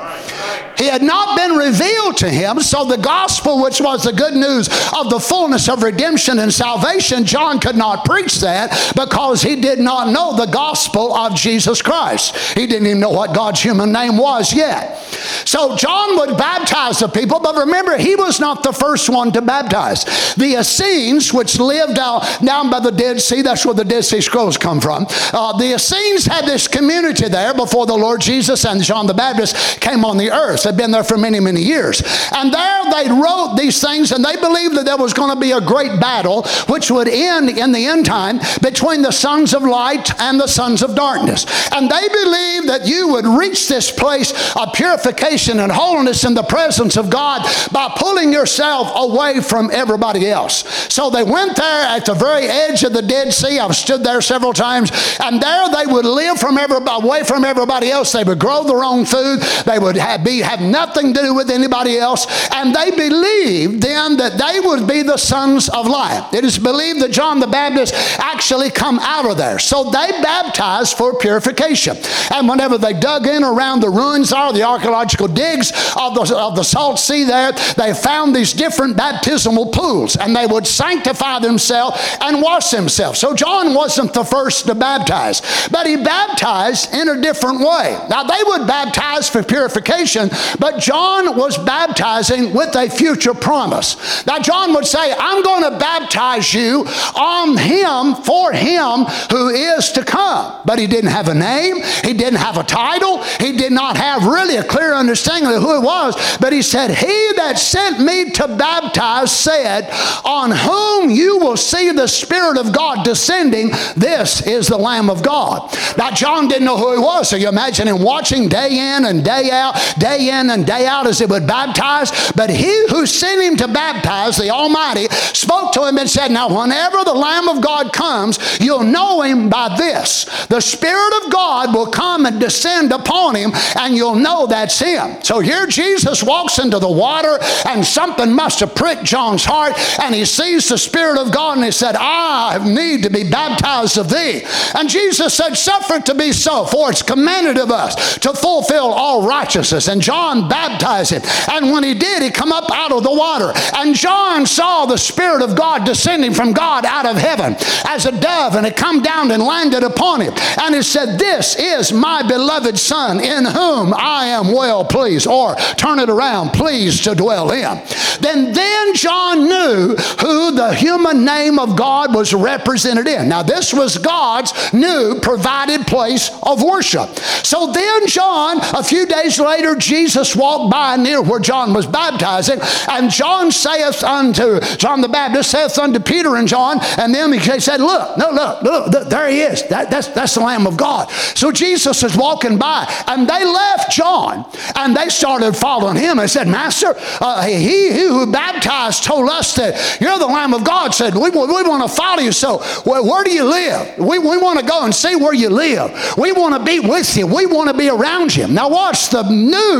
[0.77, 4.69] He had not been revealed to him, so the gospel, which was the good news
[4.93, 9.79] of the fullness of redemption and salvation, John could not preach that because he did
[9.79, 12.37] not know the gospel of Jesus Christ.
[12.57, 14.99] He didn't even know what God's human name was yet.
[15.45, 19.43] So John would baptize the people, but remember, he was not the first one to
[19.43, 20.05] baptize.
[20.35, 24.21] The Essenes, which lived down, down by the Dead Sea, that's where the Dead Sea
[24.21, 25.07] Scrolls come from.
[25.33, 29.81] Uh, the Essenes had this community there before the Lord Jesus and John the Baptist
[29.81, 30.41] came on the earth.
[30.64, 32.02] They'd been there for many, many years.
[32.33, 35.52] And there they wrote these things, and they believed that there was going to be
[35.52, 40.11] a great battle, which would end in the end time between the sons of light
[40.20, 41.46] and the sons of darkness.
[41.72, 46.42] And they believed that you would reach this place of purification and holiness in the
[46.42, 50.64] presence of God by pulling yourself away from everybody else.
[50.92, 53.59] So they went there at the very edge of the Dead Sea.
[53.59, 54.90] I've stood there several times,
[55.22, 58.12] and there they would live from everybody, away from everybody else.
[58.12, 59.40] They would grow their own food.
[59.64, 62.27] They would have, be, have nothing to do with anybody else.
[62.53, 66.29] And they believed then that they would be the sons of light.
[66.33, 69.59] It is believed that John the Baptist actually come out of there.
[69.59, 71.97] So they baptized for purification.
[72.31, 76.57] And whenever they dug in around the ruins or the archaeological digs of the, of
[76.57, 81.99] the Salt Sea there, they found these different baptismal pools and they would sanctify themselves
[82.21, 83.18] and wash themselves.
[83.18, 85.40] So John wasn't the first to baptize,
[85.71, 87.99] but he baptized in a different way.
[88.09, 90.12] Now they would baptize for purification,
[90.59, 94.27] but John was baptizing with a future promise.
[94.27, 96.85] Now John would say, I'm going to baptize you
[97.16, 100.61] on him, for him who is to come.
[100.64, 104.25] But he didn't have a name, he didn't have a title, he did not have
[104.25, 108.31] really a clear understanding of who it was, but he said, He that sent me
[108.33, 109.88] to baptize said,
[110.25, 115.22] On whom you will see the Spirit of God descending, this is the Lamb of
[115.22, 115.75] God.
[115.96, 119.25] Now, John didn't know who he was, so you imagine him watching day in and
[119.25, 122.11] day out, day in and day out as he would baptize.
[122.33, 126.49] But he who sent him to baptize, the Almighty, spoke to him and said, Now,
[126.49, 130.25] whenever the Lamb of God comes, you'll know him by this.
[130.47, 135.23] The Spirit of God will come and descend upon him, and you'll know that's him.
[135.23, 140.15] So here Jesus walks into the water, and something must have pricked John's heart, and
[140.15, 144.11] he sees the Spirit of God, and he said, I need to be baptized of
[144.11, 144.43] thee.
[144.75, 148.92] And Jesus said, Suffer it to be so, for it's commanded of us to fulfill
[148.92, 149.88] all righteousness.
[149.93, 151.21] And John baptized him.
[151.51, 153.53] And when he did, he come up out of the water.
[153.77, 158.19] And John saw the Spirit of God descending from God out of heaven as a
[158.19, 160.33] dove, and it come down and landed upon him.
[160.59, 165.27] And he said, This is my beloved Son, in whom I am well pleased.
[165.27, 167.83] Or turn it around, pleased to dwell in.
[168.21, 173.29] Then, then John knew who the human name of God was represented in.
[173.29, 177.11] Now, this was God's new provided place of worship.
[177.45, 182.60] So then, John, a few days later, Jesus walked by near where John was baptizing,
[182.88, 187.60] and John saith unto John the Baptist, saith unto Peter and John, and then he
[187.60, 189.62] said, Look, no, look, look, there he is.
[189.68, 191.10] That, that's, that's the Lamb of God.
[191.10, 194.44] So Jesus is walking by, and they left John
[194.76, 200.00] and they started following him and said, Master, uh, he who baptized told us that
[200.00, 202.33] you're the Lamb of God, said, We, we want to follow you.
[202.33, 203.98] So, where, where do you live?
[203.98, 206.16] We, we want to go and see where you live.
[206.16, 207.26] We want to be with you.
[207.26, 208.48] We want to be around you.
[208.48, 209.71] Now, watch, the news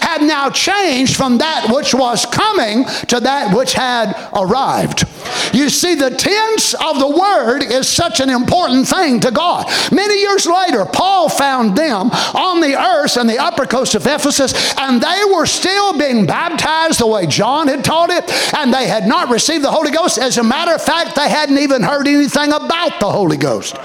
[0.00, 5.04] had now changed from that which was coming to that which had arrived.
[5.52, 9.66] You see, the tense of the word is such an important thing to God.
[9.92, 14.52] Many years later, Paul found them on the earth in the upper coast of Ephesus,
[14.78, 18.24] and they were still being baptized the way John had taught it,
[18.54, 20.18] and they had not received the Holy Ghost.
[20.18, 23.76] As a matter of fact, they hadn't even heard anything about the Holy Ghost.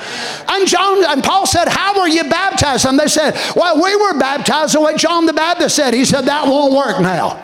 [0.47, 2.85] And John and Paul said, How were you baptized?
[2.85, 5.93] And they said, Well, we were baptized the way John the Baptist said.
[5.93, 7.41] He said, That won't work now.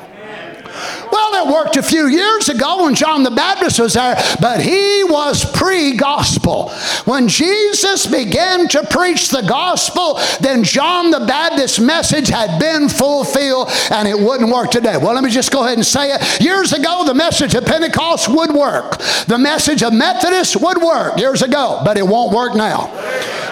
[1.12, 5.04] Well, it worked a few years ago when John the Baptist was there, but he
[5.04, 6.70] was pre gospel.
[7.06, 13.70] When Jesus began to preach the gospel, then John the Baptist's message had been fulfilled
[13.92, 14.98] and it wouldn't work today.
[14.98, 16.42] Well, let me just go ahead and say it.
[16.42, 18.98] Years ago, the message of Pentecost would work,
[19.28, 22.92] the message of Methodist would work years ago, but it won't work now.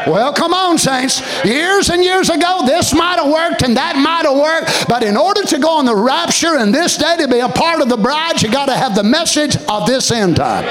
[0.07, 1.21] Well, come on, saints.
[1.43, 5.17] Years and years ago, this might have worked and that might have worked, but in
[5.17, 7.97] order to go on the rapture in this day to be a part of the
[7.97, 10.65] bride, you got to have the message of this end time.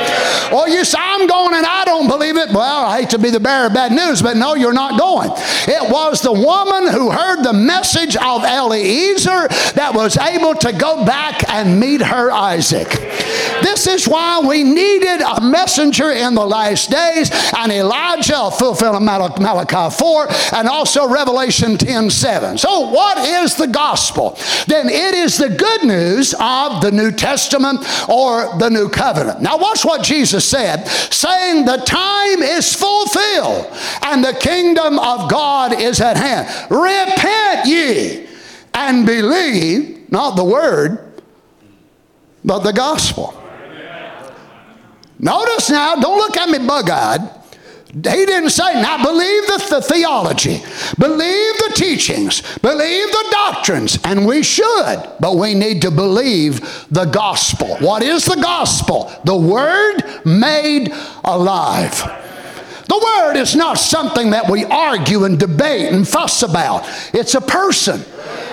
[0.53, 2.51] Well, you say, I'm going and I don't believe it.
[2.51, 5.31] Well, I hate to be the bearer of bad news, but no, you're not going.
[5.33, 11.05] It was the woman who heard the message of Eliezer that was able to go
[11.05, 12.89] back and meet her Isaac.
[13.63, 19.03] This is why we needed a messenger in the last days, and Elijah fulfilled
[19.39, 22.59] Malachi 4 and also Revelation 10 7.
[22.59, 24.39] So, what is the gospel?
[24.67, 29.41] Then it is the good news of the New Testament or the New Covenant.
[29.41, 33.67] Now, watch what Jesus said, saying, The time is fulfilled
[34.03, 36.49] and the kingdom of God is at hand.
[36.71, 38.27] Repent ye
[38.73, 41.23] and believe, not the word,
[42.45, 43.41] but the gospel.
[45.19, 47.21] Notice now, don't look at me bug eyed.
[47.95, 50.61] He didn't say, now believe the, the, theology,
[50.99, 57.05] believe the teachings, believe the doctrines, and we should, but we need to believe the
[57.05, 57.77] gospel.
[57.77, 59.13] What is the gospel?
[59.25, 60.93] The Word made
[61.25, 61.95] alive.
[62.89, 66.83] The Word is not something that we argue and debate and fuss about,
[67.15, 68.05] it's a person.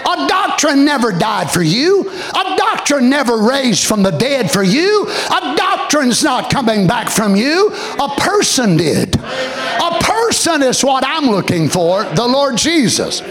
[0.02, 2.10] A doctrine never died for you.
[2.10, 5.08] A doctrine never raised from the dead for you.
[5.08, 7.70] A doctrine's not coming back from you.
[8.00, 9.16] A person did.
[9.16, 13.22] A person is what I'm looking for, the Lord Jesus.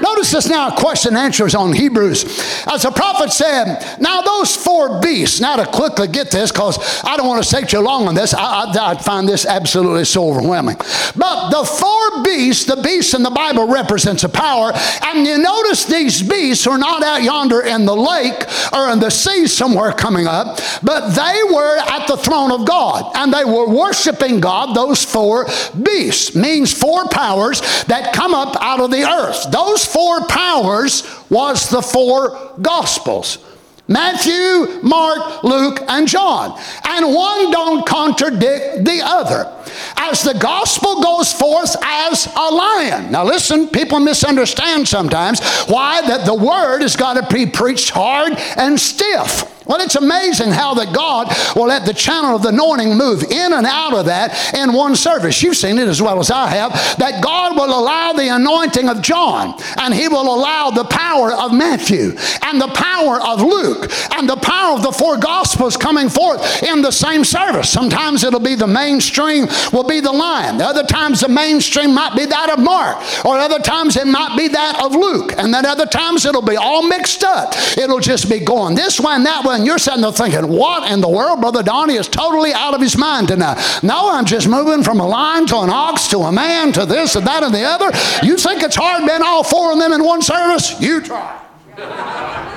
[0.00, 2.24] Notice this now, question answers on Hebrews.
[2.66, 7.16] As the prophet said, now those four beasts, now to quickly get this, because I
[7.16, 10.28] don't want to take too long on this, I, I, I find this absolutely so
[10.28, 10.76] overwhelming.
[11.16, 14.72] But the four beasts, the beasts in the Bible represents a power,
[15.04, 19.10] and you notice these beasts are not out yonder in the lake or in the
[19.10, 23.68] sea somewhere coming up, but they were at the throne of God, and they were
[23.68, 25.46] worshiping God, those four
[25.80, 29.48] beasts, means four powers that come up out of the earth.
[29.52, 33.38] Those four powers was the four gospels.
[33.86, 36.58] Matthew, Mark, Luke, and John.
[36.84, 39.52] And one don't contradict the other.
[39.96, 43.10] As the gospel goes forth as a lion.
[43.12, 48.34] Now listen, people misunderstand sometimes why that the word has got to be preached hard
[48.56, 49.48] and stiff.
[49.66, 53.52] Well, it's amazing how that God will let the channel of the anointing move in
[53.52, 55.40] and out of that in one service.
[55.42, 56.72] You've seen it as well as I have.
[56.98, 61.54] That God will allow the anointing of John, and He will allow the power of
[61.54, 66.62] Matthew, and the power of Luke, and the power of the four Gospels coming forth
[66.62, 67.70] in the same service.
[67.70, 70.60] Sometimes it'll be the mainstream will be the lion.
[70.60, 74.48] Other times the mainstream might be that of Mark, or other times it might be
[74.48, 77.54] that of Luke, and then other times it'll be all mixed up.
[77.76, 80.90] It'll just be going this way and that way and you're sitting there thinking, what
[80.90, 81.40] in the world?
[81.40, 83.80] Brother Donnie is totally out of his mind tonight.
[83.82, 87.16] No, I'm just moving from a lion to an ox to a man to this
[87.16, 87.86] and that and the other.
[88.26, 90.80] You think it's hard being all four of them in one service?
[90.80, 92.51] You try.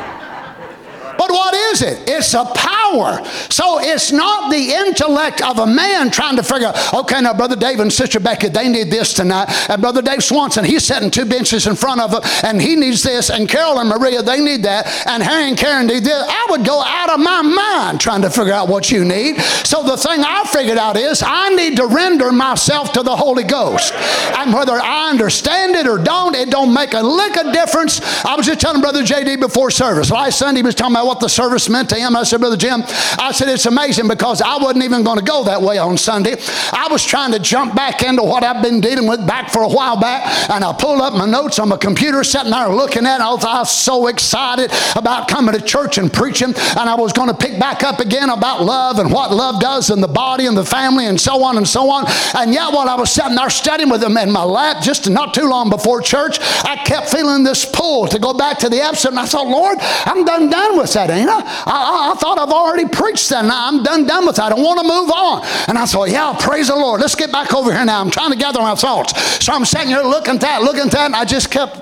[1.26, 2.08] But what is it?
[2.08, 3.26] It's a power.
[3.50, 7.80] So it's not the intellect of a man trying to figure okay, now Brother Dave
[7.80, 9.48] and Sister Becky, they need this tonight.
[9.68, 13.02] And Brother Dave Swanson, he's sitting two benches in front of them and he needs
[13.02, 13.32] this.
[13.32, 14.86] And Carol and Maria, they need that.
[15.08, 16.14] And Harry and Karen need this.
[16.14, 19.42] I would go out of my mind trying to figure out what you need.
[19.64, 23.44] So the thing I figured out is I need to render myself to the Holy
[23.44, 23.94] Ghost.
[24.38, 28.00] And whether I understand it or don't, it don't make a lick of difference.
[28.24, 30.12] I was just telling Brother JD before service.
[30.12, 32.16] Last Sunday he was talking about what the service meant to him.
[32.16, 32.84] I said, Brother Jim,
[33.20, 36.36] I said, it's amazing because I wasn't even going to go that way on Sunday.
[36.72, 39.70] I was trying to jump back into what I've been dealing with back for a
[39.70, 43.18] while back, and I pulled up my notes on my computer, sitting there looking at
[43.18, 43.22] it.
[43.22, 47.34] I was, so excited about coming to church and preaching, and I was going to
[47.34, 50.66] pick back up again about love and what love does in the body and the
[50.66, 52.06] family and so on and so on.
[52.36, 55.34] And yet, while I was sitting there studying with them in my lap, just not
[55.34, 59.10] too long before church, I kept feeling this pull to go back to the episode.
[59.10, 61.40] And I thought, Lord, I'm done done with that, ain't I?
[61.40, 63.46] I, I, I thought I've already preached that.
[63.46, 64.46] Now I'm done done with that.
[64.46, 65.68] I don't want to move on.
[65.68, 67.02] And I thought, yeah, praise the Lord.
[67.02, 68.02] Let's get back over here now.
[68.02, 69.44] I'm trying to gather my thoughts.
[69.44, 71.82] So I'm sitting here looking at that, looking at that, and I just kept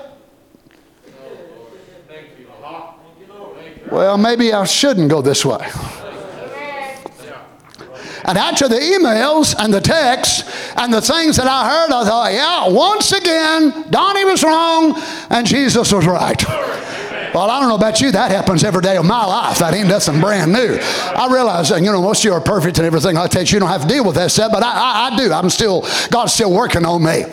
[3.90, 5.70] Well, maybe I shouldn't go this way.
[8.26, 10.42] And after the emails and the texts
[10.76, 14.94] and the things that I heard, I thought, yeah, once again, Donnie was wrong
[15.30, 16.42] and Jesus was right.
[17.34, 18.12] Well, I don't know about you.
[18.12, 19.58] That happens every day of my life.
[19.58, 20.78] That ain't nothing brand new.
[20.78, 23.50] I realize, and you know, most of you are perfect and everything like that.
[23.50, 25.32] You don't have to deal with that stuff, but I, I, I do.
[25.32, 27.24] I'm still, God's still working on me.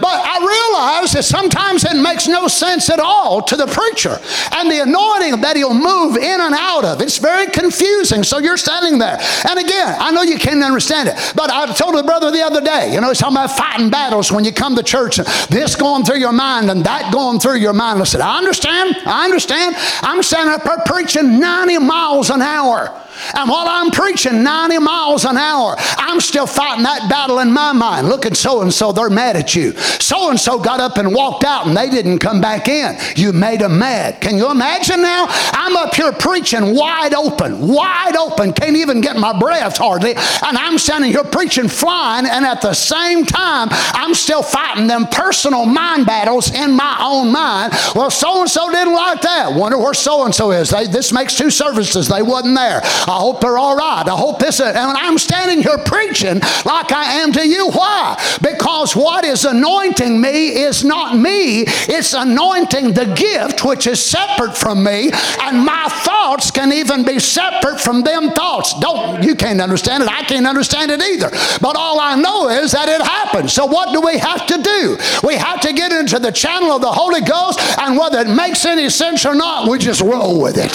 [0.00, 4.18] But I realize that sometimes it makes no sense at all to the preacher
[4.56, 7.02] and the anointing that he'll move in and out of.
[7.02, 8.22] It's very confusing.
[8.22, 9.20] So you're standing there.
[9.46, 12.62] And again, I know you can't understand it, but I told a brother the other
[12.62, 15.76] day, you know, he's talking about fighting battles when you come to church and this
[15.76, 18.00] going through your mind and that going through your mind.
[18.00, 18.96] I said, I understand.
[19.04, 19.76] I understand understand?
[20.02, 22.98] I'm standing up preaching 90 miles an hour.
[23.34, 27.72] And while I'm preaching 90 miles an hour, I'm still fighting that battle in my
[27.72, 28.08] mind.
[28.08, 29.72] Look at so and so, they're mad at you.
[29.72, 32.96] So and so got up and walked out and they didn't come back in.
[33.16, 34.20] You made them mad.
[34.20, 35.26] Can you imagine now?
[35.28, 40.12] I'm up here preaching wide open, wide open, can't even get my breath hardly.
[40.12, 45.06] And I'm standing here preaching flying, and at the same time, I'm still fighting them
[45.06, 47.72] personal mind battles in my own mind.
[47.94, 49.52] Well, so and so didn't like that.
[49.52, 50.70] Wonder where so and so is.
[50.70, 52.08] They, this makes two services.
[52.08, 52.80] They wasn't there.
[53.12, 54.04] I hope they're all right.
[54.06, 54.60] I hope this.
[54.60, 57.70] And I'm standing here preaching like I am to you.
[57.70, 58.18] Why?
[58.40, 64.56] Because what is anointing me is not me, it's anointing the gift which is separate
[64.56, 65.10] from me,
[65.40, 68.78] and my thoughts can even be separate from them thoughts.
[68.80, 70.08] Don't you can't understand it.
[70.08, 71.30] I can't understand it either.
[71.60, 73.52] But all I know is that it happens.
[73.52, 74.96] So what do we have to do?
[75.22, 78.64] We have to get into the channel of the Holy Ghost, and whether it makes
[78.64, 80.72] any sense or not, we just roll with it.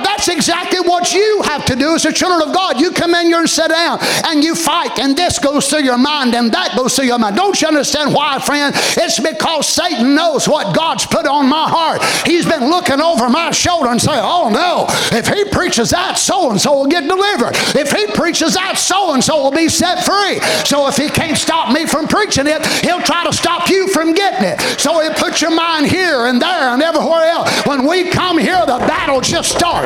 [0.00, 2.80] That's exactly what you have to do as a children of God.
[2.80, 5.98] You come in here and sit down and you fight, and this goes through your
[5.98, 7.36] mind and that goes through your mind.
[7.36, 8.74] Don't you understand why, friend?
[8.76, 12.02] It's because Satan knows what God's put on my heart.
[12.26, 14.86] He's been looking over my shoulder and saying, Oh no,
[15.16, 17.52] if he preaches that, so and so will get delivered.
[17.76, 20.40] If he preaches that, so and so will be set free.
[20.64, 24.14] So if he can't stop me from preaching it, he'll try to stop you from
[24.14, 24.60] getting it.
[24.80, 27.50] So he puts your mind here and there and everywhere else.
[27.66, 29.81] When we come here, the battle just starts.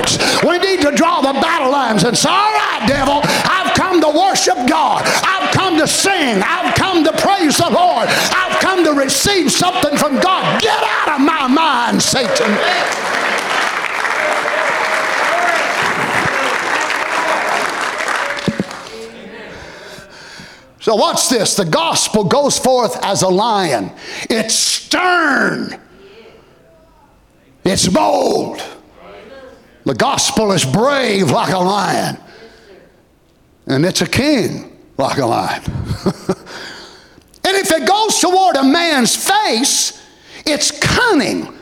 [0.46, 4.08] We need to draw the battle lines and say, All right, devil, I've come to
[4.08, 5.02] worship God.
[5.24, 6.42] I've come to sing.
[6.44, 8.08] I've come to praise the Lord.
[8.08, 10.60] I've come to receive something from God.
[10.60, 12.58] Get out of my mind, Satan.
[20.86, 21.56] So, watch this.
[21.56, 23.90] The gospel goes forth as a lion.
[24.30, 25.80] It's stern,
[27.64, 28.62] it's bold,
[29.86, 32.18] the gospel is brave like a lion,
[33.66, 35.62] and it's a king like a lion.
[35.64, 40.04] and if it goes toward a man's face,
[40.44, 41.56] it's cunning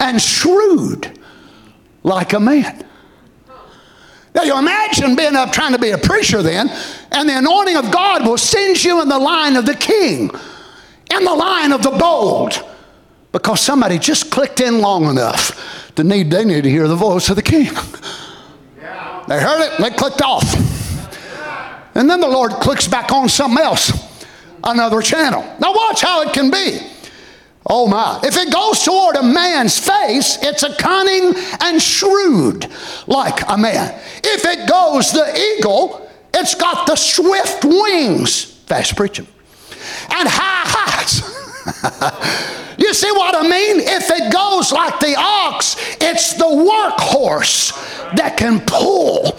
[0.00, 1.16] and shrewd
[2.02, 2.84] like a man.
[4.34, 6.68] Now you imagine being up trying to be a preacher then,
[7.12, 10.28] and the anointing of God will send you in the line of the king,
[11.14, 12.64] in the line of the bold,
[13.30, 17.28] because somebody just clicked in long enough the need they need to hear the voice
[17.28, 17.70] of the king.
[18.78, 19.24] Yeah.
[19.28, 20.54] They heard it, they clicked off.
[21.94, 23.92] And then the Lord clicks back on something else,
[24.62, 25.42] another channel.
[25.58, 26.80] Now watch how it can be.
[27.66, 28.20] Oh my.
[28.22, 32.70] If it goes toward a man's face, it's a cunning and shrewd
[33.06, 34.00] like a man.
[34.24, 38.44] If it goes the eagle, it's got the swift wings.
[38.66, 39.26] Fast preaching.
[40.10, 41.38] And high heights.
[42.80, 43.80] You see what I mean?
[43.80, 47.72] If it goes like the ox, it's the workhorse
[48.16, 49.38] that can pull.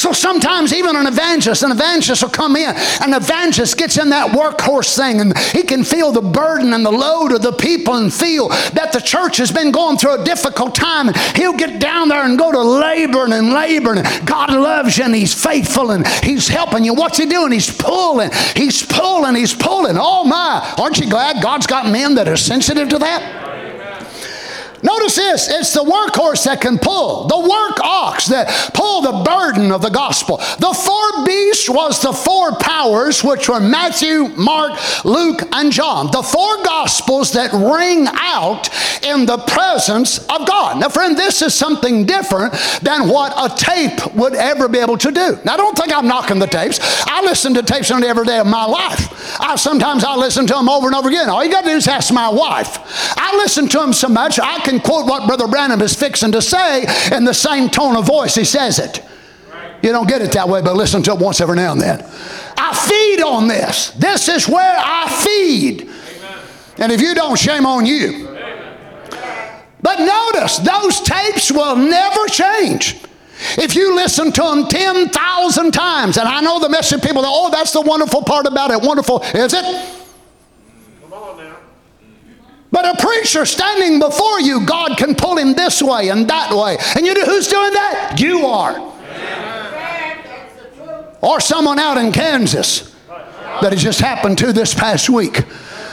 [0.00, 4.30] So sometimes even an evangelist, an evangelist will come in, an evangelist gets in that
[4.30, 8.10] workhorse thing and he can feel the burden and the load of the people and
[8.10, 11.08] feel that the church has been going through a difficult time.
[11.08, 14.02] And he'll get down there and go to laboring and laboring.
[14.24, 16.94] God loves you and he's faithful and he's helping you.
[16.94, 17.52] What's he doing?
[17.52, 19.96] He's pulling, he's pulling, he's pulling.
[19.98, 23.50] Oh my, aren't you glad God's got men that are sensitive to that?
[24.82, 29.72] Notice this it's the workhorse that can pull, the work ox that pull the burden
[29.72, 30.36] of the gospel.
[30.36, 36.10] The four beasts was the four powers, which were Matthew, Mark, Luke, and John.
[36.10, 38.68] The four gospels that ring out
[39.04, 40.80] in the presence of God.
[40.80, 42.52] Now, friend, this is something different
[42.82, 45.38] than what a tape would ever be able to do.
[45.44, 46.78] Now, don't think I'm knocking the tapes.
[47.06, 49.40] I listen to tapes on every day of my life.
[49.40, 51.28] I sometimes I listen to them over and over again.
[51.28, 52.78] All you got to do is ask my wife.
[53.16, 56.42] I listen to them so much I can quote what Brother Branham is fixing to
[56.42, 59.02] say in the same tone of voice he says it.
[59.82, 62.04] You don't get it that way, but listen to it once every now and then.
[62.56, 63.90] I feed on this.
[63.92, 65.88] This is where I feed.
[66.76, 68.26] And if you don't, shame on you.
[69.82, 73.02] But notice, those tapes will never change.
[73.56, 77.72] If you listen to them 10,000 times, and I know the message people, oh, that's
[77.72, 78.82] the wonderful part about it.
[78.82, 79.99] Wonderful, is it?
[82.80, 86.78] But a preacher standing before you, God can pull him this way and that way.
[86.96, 88.16] And you know who's doing that?
[88.18, 88.80] You are.
[91.20, 92.96] Or someone out in Kansas
[93.60, 95.44] that it just happened to this past week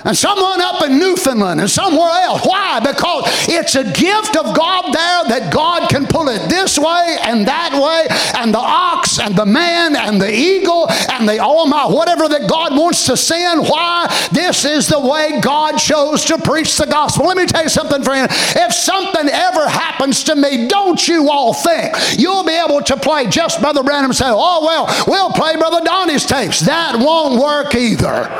[0.07, 2.45] and someone up in Newfoundland and somewhere else.
[2.45, 2.79] Why?
[2.79, 7.45] Because it's a gift of God there that God can pull it this way and
[7.45, 8.07] that way,
[8.39, 12.49] and the ox and the man and the eagle and the oh my, whatever that
[12.49, 13.67] God wants to send.
[13.67, 14.07] Why?
[14.31, 17.27] This is the way God chose to preach the gospel.
[17.27, 18.29] Let me tell you something, friend.
[18.31, 23.27] If something ever happens to me, don't you all think you'll be able to play
[23.27, 26.61] just Brother Branham say, oh, well, we'll play Brother Donnie's tapes.
[26.61, 28.31] That won't work either.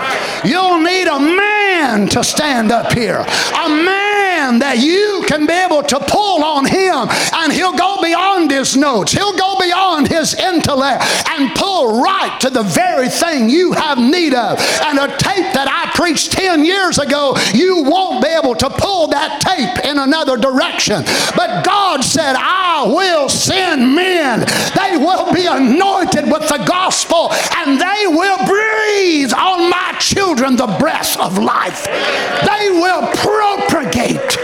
[0.48, 3.20] You'll need a man man to stand up here.
[3.20, 8.52] A man that you can be able to pull on him and he'll go beyond
[8.52, 9.12] his notes.
[9.12, 14.34] He'll go beyond his intellect and pull right to the very thing you have need
[14.34, 14.60] of.
[14.84, 19.08] And a tape that I preached 10 years ago, you won't be able to pull
[19.08, 21.04] that tape in another direction.
[21.36, 24.46] But God said, I will send men.
[24.76, 30.68] They will be anointed with the gospel and they will breathe on my children the
[30.80, 31.47] breath of life.
[31.48, 34.38] They will propagate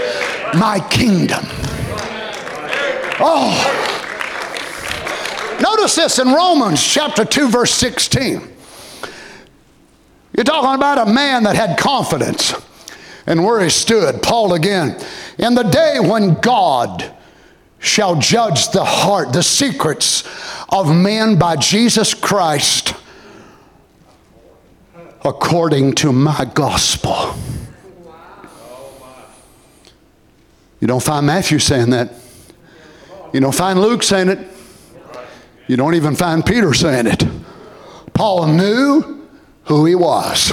[0.56, 1.44] my kingdom.
[3.20, 3.80] Oh.
[5.62, 8.42] Notice this in Romans chapter 2, verse 16.
[10.36, 12.54] You're talking about a man that had confidence
[13.28, 14.22] and where he stood.
[14.24, 15.00] Paul again.
[15.38, 17.14] In the day when God
[17.80, 20.24] shall judge the heart, the secrets
[20.70, 22.96] of men by Jesus Christ
[25.26, 27.36] according to my gospel.
[30.80, 32.14] You don't find Matthew saying that.
[33.32, 34.48] You don't find Luke saying it.
[35.68, 37.24] You don't even find Peter saying it.
[38.14, 39.28] Paul knew
[39.66, 40.52] who he was.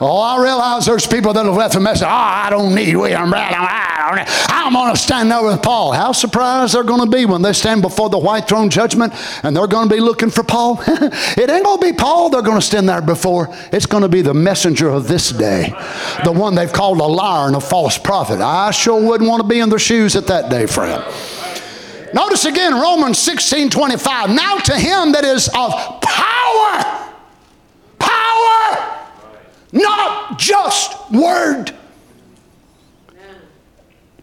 [0.00, 2.04] Oh, I realize there's people that have left a message.
[2.04, 3.66] Oh, I don't need William Branham.
[3.68, 4.16] I don't.
[4.18, 4.26] need.
[4.48, 5.90] I'm going to stand there with Paul.
[5.92, 9.56] How surprised they're going to be when they stand before the white throne judgment and
[9.56, 10.80] they're going to be looking for Paul.
[10.86, 13.48] it ain't going to be Paul they're going to stand there before.
[13.72, 15.70] It's going to be the messenger of this day,
[16.24, 18.40] the one they've called a liar and a false prophet.
[18.40, 21.02] I sure wouldn't want to be in their shoes at that day, friend.
[22.14, 24.30] Notice again Romans 16 25.
[24.30, 26.97] Now to him that is of power
[29.72, 31.72] not just word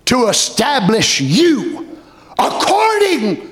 [0.05, 1.97] to establish you
[2.37, 3.51] according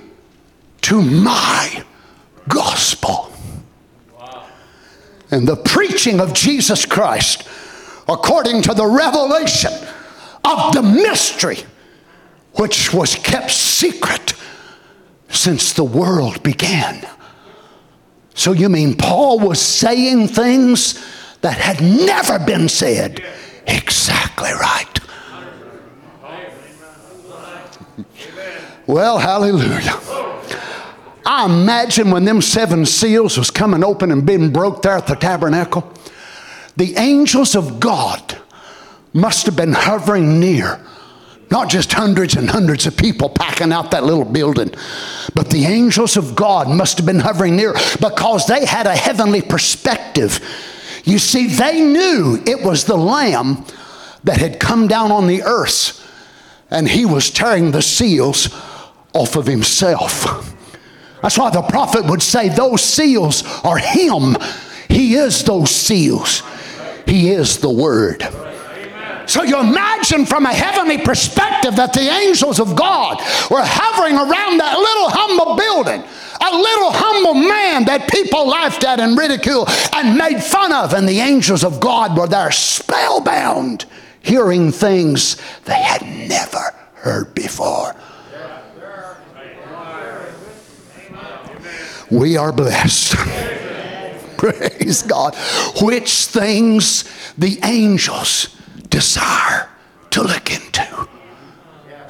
[0.82, 1.84] to my
[2.48, 3.32] gospel.
[5.32, 7.48] And the preaching of Jesus Christ
[8.08, 9.72] according to the revelation
[10.44, 11.58] of the mystery
[12.54, 14.34] which was kept secret
[15.30, 17.08] since the world began.
[18.36, 21.04] So, you mean Paul was saying things
[21.44, 23.24] that had never been said.
[23.68, 25.00] Exactly right.
[28.88, 30.00] Well, hallelujah.
[31.26, 35.16] I imagine when them seven seals was coming open and being broke there at the
[35.16, 35.90] tabernacle,
[36.76, 38.38] the angels of God
[39.14, 40.82] must have been hovering near.
[41.52, 44.74] Not just hundreds and hundreds of people packing out that little building,
[45.36, 49.42] but the angels of God must have been hovering near because they had a heavenly
[49.42, 50.40] perspective
[51.04, 53.66] you see, they knew it was the Lamb
[54.24, 56.00] that had come down on the earth,
[56.70, 58.50] and he was tearing the seals
[59.14, 60.56] off of himself.
[61.22, 64.38] That's why the prophet would say, Those seals are him.
[64.90, 66.42] He is those seals,
[67.06, 68.28] he is the Word.
[69.26, 74.58] So you imagine from a heavenly perspective that the angels of God were hovering around
[74.60, 76.04] that little humble building
[76.42, 81.08] a little humble man that people laughed at and ridiculed and made fun of, and
[81.08, 83.86] the angels of God were there spellbound
[84.22, 87.96] hearing things they had never heard before.
[92.10, 93.16] We are blessed.
[94.38, 95.36] Praise God.
[95.82, 97.06] Which things
[97.38, 98.56] the angels
[98.90, 99.70] desire
[100.12, 101.08] to look into.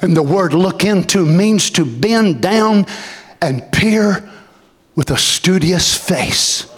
[0.02, 2.86] And the word look into means to bend down
[3.44, 4.28] and peer
[4.94, 6.70] with a studious face.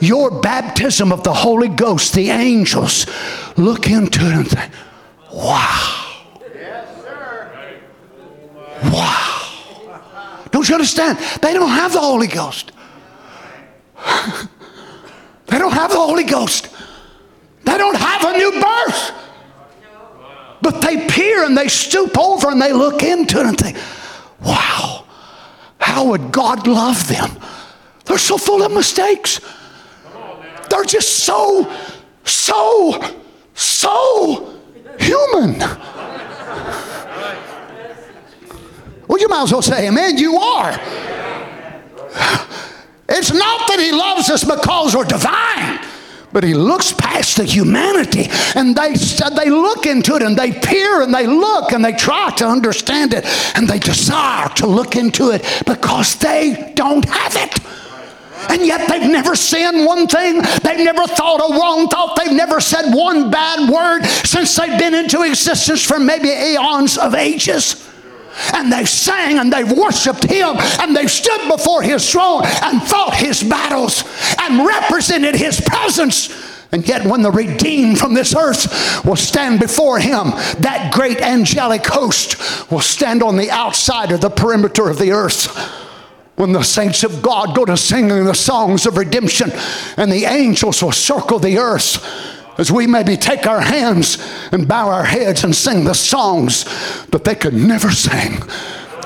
[0.00, 3.06] Your baptism of the Holy Ghost, the angels
[3.56, 4.72] look into it and think,
[5.32, 5.98] wow.
[8.84, 10.42] Wow.
[10.50, 11.18] Don't you understand?
[11.40, 12.72] They don't have the Holy Ghost.
[15.46, 16.68] they don't have the Holy Ghost.
[17.64, 19.12] They don't have a new birth.
[20.60, 23.76] But they peer and they stoop over and they look into it and think,
[24.44, 25.04] wow,
[25.78, 27.30] how would God love them?
[28.04, 29.40] They're so full of mistakes.
[30.70, 31.72] They're just so,
[32.24, 33.00] so,
[33.54, 34.58] so
[34.98, 35.58] human.
[39.08, 40.72] Well, you might as well say, Amen, you are.
[43.08, 45.91] It's not that He loves us because we're divine
[46.32, 48.94] but he looks past the humanity and they,
[49.36, 53.14] they look into it and they peer and they look and they try to understand
[53.14, 53.24] it
[53.54, 57.58] and they desire to look into it because they don't have it.
[58.50, 60.42] And yet they've never sinned one thing.
[60.62, 62.16] They've never thought a wrong thought.
[62.16, 67.14] They've never said one bad word since they've been into existence for maybe eons of
[67.14, 67.88] ages
[68.54, 73.14] and they've sang and they've worshiped him and they've stood before his throne and fought
[73.14, 74.04] his battles
[74.38, 76.50] and represented his presence.
[76.72, 80.30] And yet, when the redeemed from this earth will stand before him,
[80.60, 85.54] that great angelic host will stand on the outside of the perimeter of the earth.
[86.36, 89.52] When the saints of God go to singing the songs of redemption,
[89.98, 92.02] and the angels will circle the earth
[92.58, 94.18] as we maybe take our hands
[94.52, 96.64] and bow our heads and sing the songs
[97.06, 98.42] that they could never sing.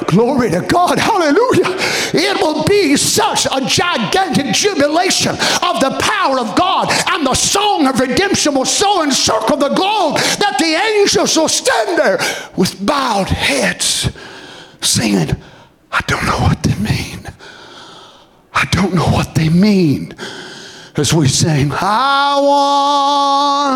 [0.07, 0.99] Glory to God.
[0.99, 1.75] Hallelujah.
[2.13, 7.87] It will be such a gigantic jubilation of the power of God, and the song
[7.87, 12.19] of redemption will so encircle the globe that the angels will stand there
[12.57, 14.11] with bowed heads,
[14.83, 15.37] singing,
[15.91, 17.27] I don't know what they mean.
[18.53, 20.15] I don't know what they mean
[20.99, 22.41] as we sing, I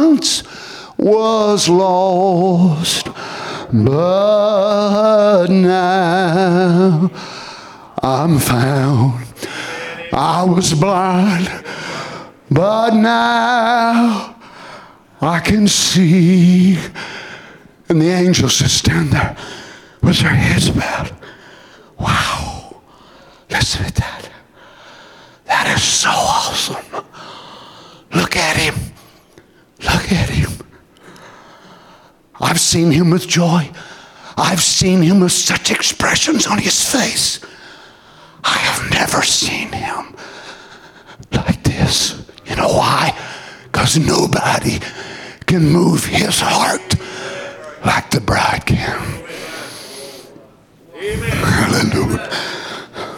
[0.00, 0.42] once
[0.96, 3.06] was lost,
[3.72, 7.10] but now
[8.02, 9.26] I'm found.
[10.12, 11.48] I was blind,
[12.50, 14.36] but now
[15.20, 16.78] I can see.
[17.88, 19.36] And the angels just stand there
[20.02, 21.12] with their heads bowed.
[21.98, 22.82] Wow.
[23.50, 24.30] Listen to that.
[25.46, 27.04] That is so awesome.
[28.14, 28.74] Look at him.
[29.80, 30.50] Look at him.
[32.40, 33.70] I've seen him with joy.
[34.36, 37.40] I've seen him with such expressions on his face.
[38.42, 40.16] I have never seen him
[41.32, 42.26] like this.
[42.46, 43.16] You know why?
[43.64, 44.80] Because nobody
[45.46, 46.94] can move his heart
[47.84, 49.22] like the bride can.
[50.96, 51.30] Amen.
[51.30, 52.30] Hallelujah.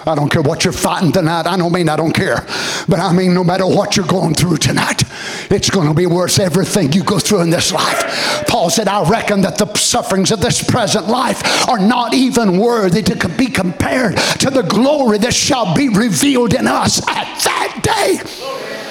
[0.07, 1.47] I don't care what you're fighting tonight.
[1.47, 2.45] I don't mean I don't care.
[2.89, 5.03] But I mean, no matter what you're going through tonight,
[5.51, 8.45] it's going to be worth everything you go through in this life.
[8.49, 13.03] Paul said, I reckon that the sufferings of this present life are not even worthy
[13.03, 18.82] to be compared to the glory that shall be revealed in us at that day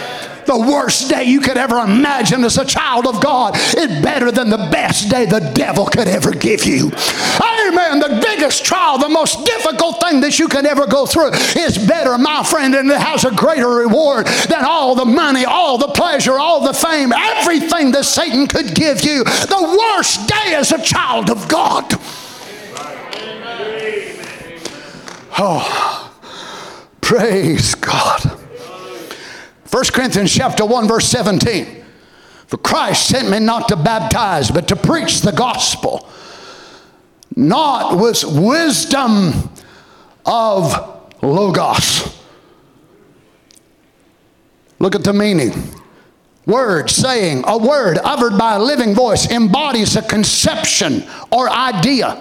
[0.45, 4.49] the worst day you could ever imagine as a child of God is better than
[4.49, 6.85] the best day the devil could ever give you.
[6.87, 7.99] Amen.
[7.99, 12.17] The biggest trial, the most difficult thing that you could ever go through is better,
[12.17, 16.39] my friend, and it has a greater reward than all the money, all the pleasure,
[16.39, 19.23] all the fame, everything that Satan could give you.
[19.23, 21.93] The worst day as a child of God.
[25.37, 26.11] Oh,
[26.99, 28.30] praise God.
[29.71, 31.85] 1 Corinthians chapter 1 verse 17.
[32.47, 36.09] For Christ sent me not to baptize, but to preach the gospel,
[37.37, 39.49] not with wisdom
[40.25, 42.21] of logos.
[44.79, 45.53] Look at the meaning.
[46.45, 52.15] Word, saying, a word uttered by a living voice embodies a conception or idea.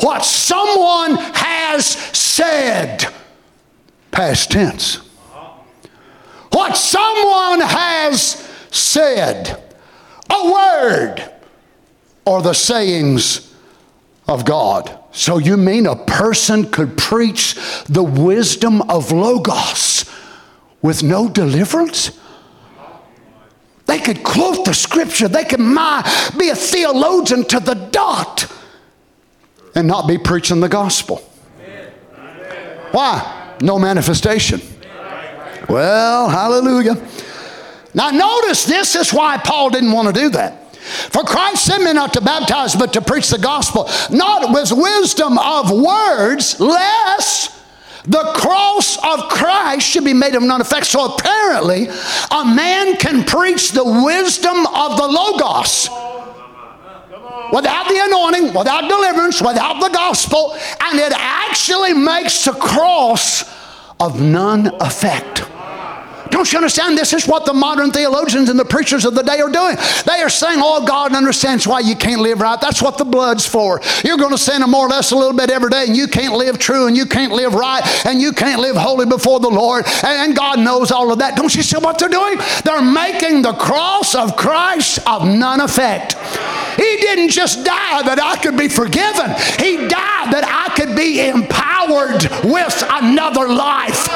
[0.00, 3.06] What someone has said,
[4.10, 5.07] past tense
[6.50, 9.62] what someone has said,
[10.30, 11.32] a word,
[12.24, 13.54] or the sayings
[14.26, 14.98] of God.
[15.12, 17.56] So you mean a person could preach
[17.88, 20.04] the wisdom of Logos
[20.82, 22.18] with no deliverance?
[23.86, 25.28] They could quote the scripture.
[25.28, 26.02] They could my,
[26.38, 28.52] be a theologian to the dot
[29.74, 31.16] and not be preaching the gospel.
[32.92, 33.56] Why?
[33.62, 34.60] No manifestation.
[35.68, 36.96] Well, hallelujah.
[37.94, 40.74] Now, notice this is why Paul didn't want to do that.
[40.74, 45.36] For Christ sent me not to baptize, but to preach the gospel, not with wisdom
[45.38, 47.54] of words, lest
[48.06, 50.86] the cross of Christ should be made of none effect.
[50.86, 51.88] So apparently,
[52.30, 55.90] a man can preach the wisdom of the Logos
[57.52, 63.44] without the anointing, without deliverance, without the gospel, and it actually makes the cross
[64.00, 65.42] of none effect.
[66.38, 66.96] Don't you understand?
[66.96, 69.76] This is what the modern theologians and the preachers of the day are doing.
[70.06, 72.60] They are saying, Oh, God understands why you can't live right.
[72.60, 73.80] That's what the blood's for.
[74.04, 76.34] You're going to sin more or less a little bit every day, and you can't
[76.34, 79.84] live true, and you can't live right, and you can't live holy before the Lord.
[80.04, 81.34] And God knows all of that.
[81.34, 82.38] Don't you see what they're doing?
[82.64, 86.14] They're making the cross of Christ of none effect.
[86.76, 91.26] He didn't just die that I could be forgiven, He died that I could be
[91.26, 94.06] empowered with another life.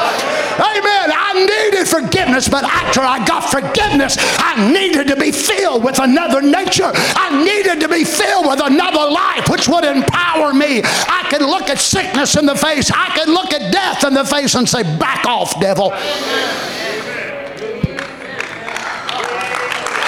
[0.63, 1.11] Amen.
[1.11, 2.12] I needed forgiveness,
[2.49, 6.91] but after I got forgiveness, I needed to be filled with another nature.
[6.95, 10.83] I needed to be filled with another life, which would empower me.
[10.85, 14.25] I could look at sickness in the face, I could look at death in the
[14.25, 15.91] face and say, Back off, devil.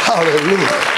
[0.04, 0.90] Hallelujah.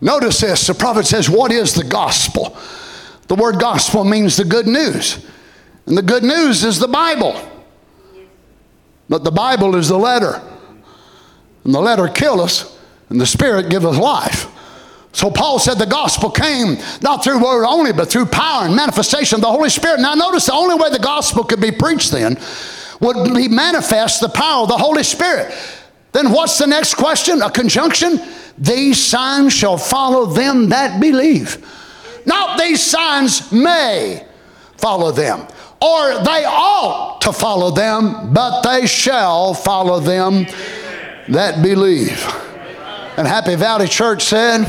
[0.00, 2.56] Notice this the prophet says, What is the gospel?
[3.28, 5.26] The word gospel means the good news.
[5.86, 7.40] And the good news is the Bible.
[9.08, 10.42] But the Bible is the letter.
[11.64, 14.48] And the letter kill us, and the Spirit give us life.
[15.12, 19.36] So Paul said the gospel came not through word only, but through power and manifestation
[19.36, 19.98] of the Holy Spirit.
[20.00, 22.38] Now notice the only way the gospel could be preached then
[23.00, 25.54] would be manifest the power of the Holy Spirit.
[26.12, 27.40] Then what's the next question?
[27.42, 28.20] A conjunction?
[28.58, 31.64] These signs shall follow them that believe.
[32.26, 34.26] Not these signs may
[34.76, 35.46] follow them,
[35.80, 40.46] or they ought to follow them, but they shall follow them
[41.28, 42.24] that believe.
[43.16, 44.64] And Happy Valley Church said,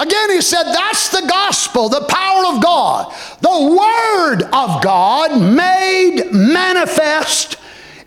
[0.00, 6.30] Again, he said, that's the gospel, the power of God, the Word of God made
[6.30, 7.57] manifest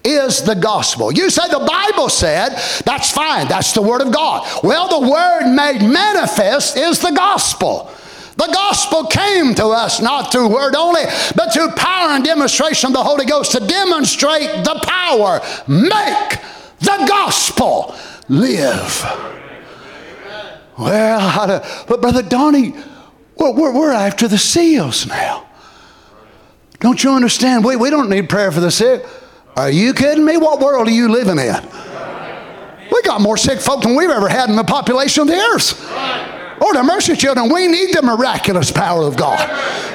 [0.04, 1.12] is the gospel.
[1.12, 2.50] You say the Bible said,
[2.86, 4.48] that's fine, that's the Word of God.
[4.64, 7.92] Well, the Word made manifest is the gospel.
[8.38, 11.04] The gospel came to us not through word only,
[11.36, 15.42] but through power and demonstration of the Holy Ghost to demonstrate the power.
[15.68, 16.40] Make
[16.80, 17.94] the gospel
[18.30, 19.06] live.
[20.76, 22.74] Well, but Brother Donnie,
[23.36, 25.46] we're, we're, we're after the seals now.
[26.80, 27.64] Don't you understand?
[27.64, 29.06] We, we don't need prayer for the sick.
[29.56, 30.38] Are you kidding me?
[30.38, 31.56] What world are you living in?
[32.92, 35.80] We got more sick folk than we've ever had in the population of the earth.
[36.62, 37.52] Lord have mercy, children.
[37.52, 39.50] We need the miraculous power of God.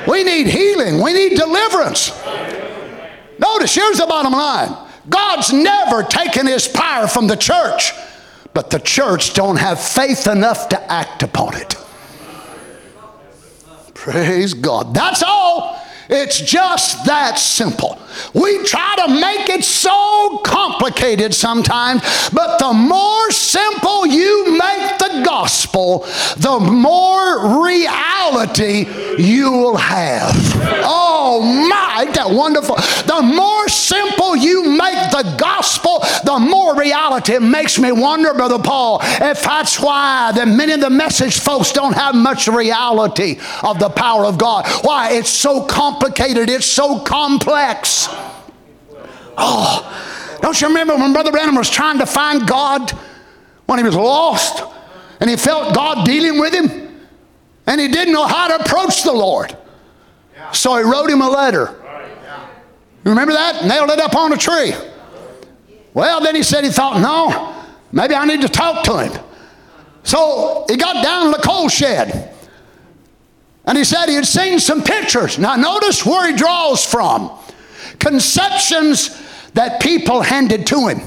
[0.09, 1.01] We need healing.
[1.01, 2.11] We need deliverance.
[3.39, 4.77] Notice, here's the bottom line
[5.09, 7.93] God's never taken his power from the church,
[8.55, 11.77] but the church don't have faith enough to act upon it.
[13.95, 14.95] Praise God.
[14.95, 15.81] That's all.
[16.09, 17.99] It's just that simple.
[18.33, 25.23] We try to make it so complicated sometimes, but the more simple you make the
[25.25, 28.87] gospel, the more reality
[29.19, 30.35] you will have.
[30.85, 32.77] Oh my, that wonderful.
[32.77, 35.96] The more simple you make the gospel,
[36.37, 37.33] the more reality.
[37.33, 41.73] It makes me wonder, Brother Paul, if that's why that many of the message folks
[41.73, 44.67] don't have much reality of the power of God.
[44.83, 45.13] Why?
[45.13, 48.09] It's so complicated, it's so complex.
[49.39, 52.91] Oh, don't you remember when Brother Branham was trying to find God
[53.65, 54.63] when he was lost
[55.21, 57.09] and he felt God dealing with him
[57.67, 59.57] and he didn't know how to approach the Lord?
[60.53, 61.75] So he wrote him a letter.
[63.05, 63.65] You remember that?
[63.65, 64.75] Nailed it up on a tree.
[65.97, 69.25] Well, then he said he thought, no, maybe I need to talk to him.
[70.03, 72.35] So he got down in the coal shed.
[73.65, 75.39] And he said he had seen some pictures.
[75.39, 77.31] Now, notice where he draws from
[77.99, 79.19] conceptions
[79.55, 81.01] that people handed to him.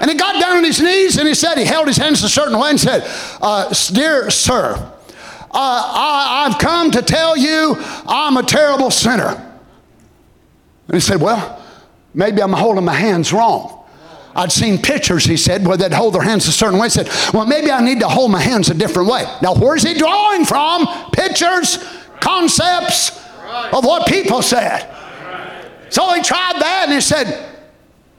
[0.00, 2.28] And he got down on his knees and he said, he held his hands a
[2.28, 3.04] certain way and said,
[3.40, 9.28] uh, Dear sir, uh, I, I've come to tell you I'm a terrible sinner.
[10.88, 11.63] And he said, Well,
[12.14, 13.84] maybe I'm holding my hands wrong.
[14.36, 16.86] I'd seen pictures, he said, where they'd hold their hands a certain way.
[16.86, 19.24] He said, Well, maybe I need to hold my hands a different way.
[19.42, 20.86] Now, where's he drawing from?
[21.12, 21.78] Pictures,
[22.20, 23.10] concepts
[23.72, 24.90] of what people said.
[25.90, 27.48] So he tried that and he said,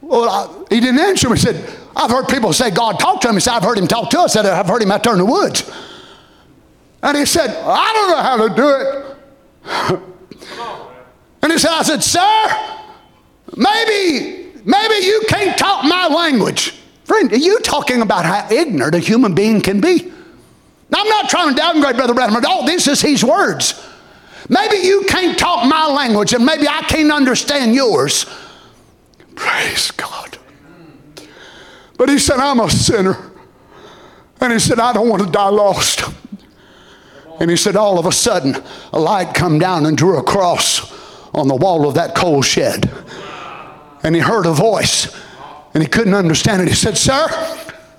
[0.00, 1.36] Well, I, he didn't answer me.
[1.36, 3.34] He said, I've heard people say God talked to him.
[3.34, 4.36] He said, I've heard him talk to us.
[4.36, 5.70] I said, I've heard him out there in the woods.
[7.02, 10.02] And he said, I don't know how to do it.
[11.42, 12.75] and he said, I said, Sir,
[13.56, 16.74] maybe, maybe you can't talk my language.
[17.04, 20.12] Friend, are you talking about how ignorant a human being can be?
[20.90, 22.44] Now, I'm not trying to downgrade Brother Branham.
[22.46, 23.84] All this is his words.
[24.48, 28.26] Maybe you can't talk my language and maybe I can't understand yours.
[29.34, 30.38] Praise God.
[31.98, 33.32] But he said, I'm a sinner.
[34.40, 36.02] And he said, I don't want to die lost.
[37.40, 38.56] And he said, all of a sudden,
[38.92, 40.92] a light come down and drew a cross
[41.34, 42.90] on the wall of that coal shed.
[44.02, 45.14] And he heard a voice
[45.74, 46.68] and he couldn't understand it.
[46.68, 47.28] He said, Sir,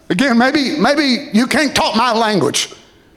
[0.09, 2.73] again, maybe, maybe you can't talk my language.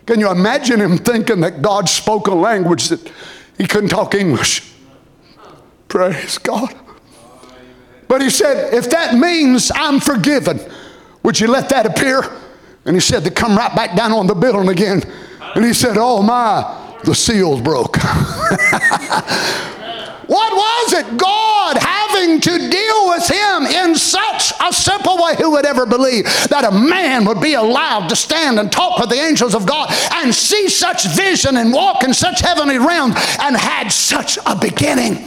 [0.07, 3.13] Can you imagine him thinking that God spoke a language that
[3.57, 4.73] he couldn't talk English?
[5.89, 6.75] Praise God.
[8.09, 10.61] But he said, if that means I'm forgiven,
[11.23, 12.23] would you let that appear?
[12.85, 15.03] And he said, to come right back down on the building again.
[15.55, 17.97] And he said, oh my, the seals broke.
[20.31, 21.17] What was it?
[21.17, 25.35] God having to deal with him in such a simple way.
[25.37, 29.09] Who would ever believe that a man would be allowed to stand and talk with
[29.09, 33.57] the angels of God and see such vision and walk in such heavenly realms and
[33.57, 35.27] had such a beginning?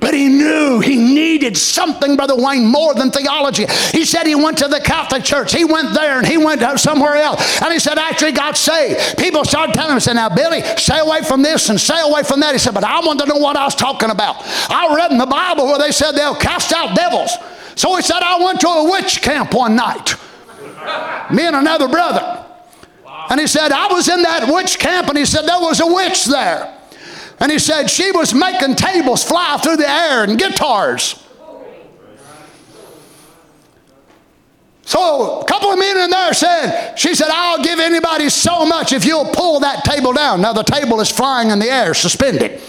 [0.00, 3.66] But he knew he needed something, Brother Wayne, more than theology.
[3.92, 5.52] He said he went to the Catholic Church.
[5.52, 7.60] He went there and he went uh, somewhere else.
[7.60, 10.98] And he said, after he got saved, people started telling him, said, Now, Billy, stay
[10.98, 12.52] away from this and stay away from that.
[12.52, 14.36] He said, But I wanted to know what I was talking about.
[14.70, 17.36] I read in the Bible where they said they'll cast out devils.
[17.76, 20.16] So he said, I went to a witch camp one night.
[21.30, 22.46] Me and another brother.
[23.28, 25.86] And he said, I was in that witch camp, and he said, There was a
[25.86, 26.79] witch there.
[27.40, 31.26] And he said she was making tables fly through the air and guitars.
[34.82, 38.92] So a couple of men in there said, she said, I'll give anybody so much
[38.92, 40.40] if you'll pull that table down.
[40.40, 42.60] Now the table is flying in the air, suspended.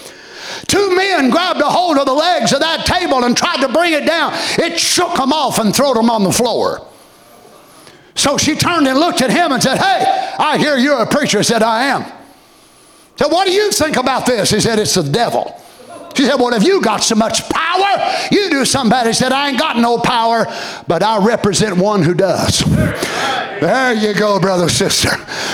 [0.68, 3.94] Two men grabbed a hold of the legs of that table and tried to bring
[3.94, 4.34] it down.
[4.60, 6.88] It shook them off and threw them on the floor.
[8.14, 11.40] So she turned and looked at him and said, Hey, I hear you're a preacher.
[11.40, 12.21] He said, I am.
[13.22, 14.50] So, what do you think about this?
[14.50, 15.56] He said, It's the devil.
[16.16, 19.06] She said, Well, if you got so much power, you do bad.
[19.06, 20.48] He said, I ain't got no power,
[20.88, 22.64] but I represent one who does.
[22.66, 25.12] There you go, brother, sister.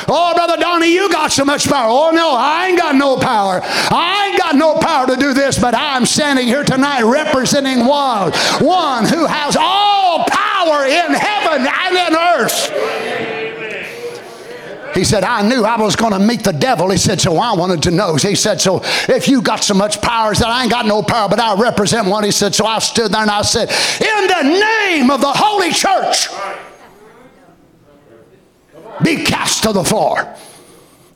[0.08, 1.90] Oh, brother Donnie, you got so much power.
[1.90, 3.60] Oh, no, I ain't got no power.
[3.62, 8.32] I ain't got no power to do this, but I'm standing here tonight representing one,
[8.62, 13.07] one who has all power in heaven and in earth.
[14.98, 16.90] He said, I knew I was going to meet the devil.
[16.90, 18.16] He said, so I wanted to know.
[18.16, 21.04] He said, so if you got so much power, he said, I ain't got no
[21.04, 22.24] power, but I represent one.
[22.24, 25.72] He said, so I stood there and I said, in the name of the Holy
[25.72, 26.30] Church,
[29.04, 30.36] be cast to the floor.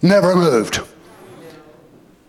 [0.03, 0.79] Never moved.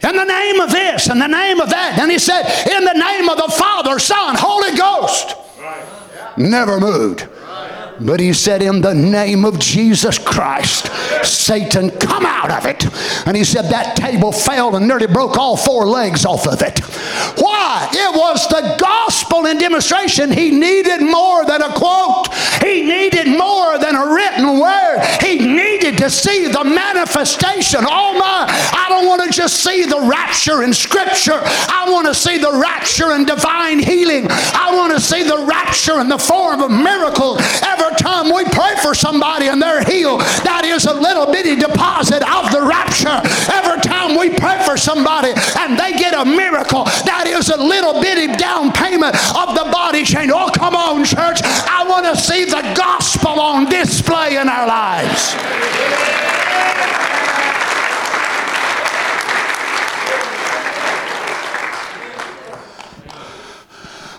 [0.02, 1.98] In the name of this, in the name of that.
[2.00, 5.36] And he said, in the name of the Father, Son, Holy Ghost.
[6.38, 7.28] Never moved.
[8.04, 10.90] But he said, In the name of Jesus Christ,
[11.24, 12.84] Satan, come out of it.
[13.26, 16.80] And he said, That table fell and nearly broke all four legs off of it.
[17.40, 17.88] Why?
[17.92, 20.30] It was the gospel in demonstration.
[20.30, 22.32] He needed more than a quote,
[22.62, 25.00] he needed more than a written word.
[25.20, 27.80] He needed to see the manifestation.
[27.82, 32.14] Oh my, I don't want to just see the rapture in Scripture, I want to
[32.14, 34.26] see the rapture in divine healing.
[34.30, 37.40] I want to see the rapture in the form of miracles.
[37.62, 42.22] Every time we pray for somebody and they're healed, that is a little bitty deposit
[42.22, 43.18] of the rapture.
[43.50, 48.00] Every time we pray for somebody and they get a miracle, that is a little
[48.00, 50.30] bitty down payment of the body change.
[50.32, 51.42] Oh, come on, church.
[51.42, 55.34] I want to see the gospel on display in our lives.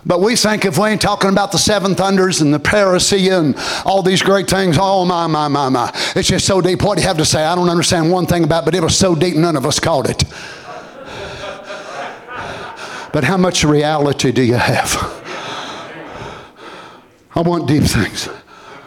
[0.05, 3.55] But we think if we ain't talking about the seven thunders and the parousia and
[3.85, 5.89] all these great things, oh my, my, my, my.
[6.15, 6.81] It's just so deep.
[6.81, 7.43] What do you have to say?
[7.43, 9.79] I don't understand one thing about it, but it was so deep none of us
[9.79, 10.23] caught it.
[13.13, 14.95] But how much reality do you have?
[17.35, 18.27] I want deep things.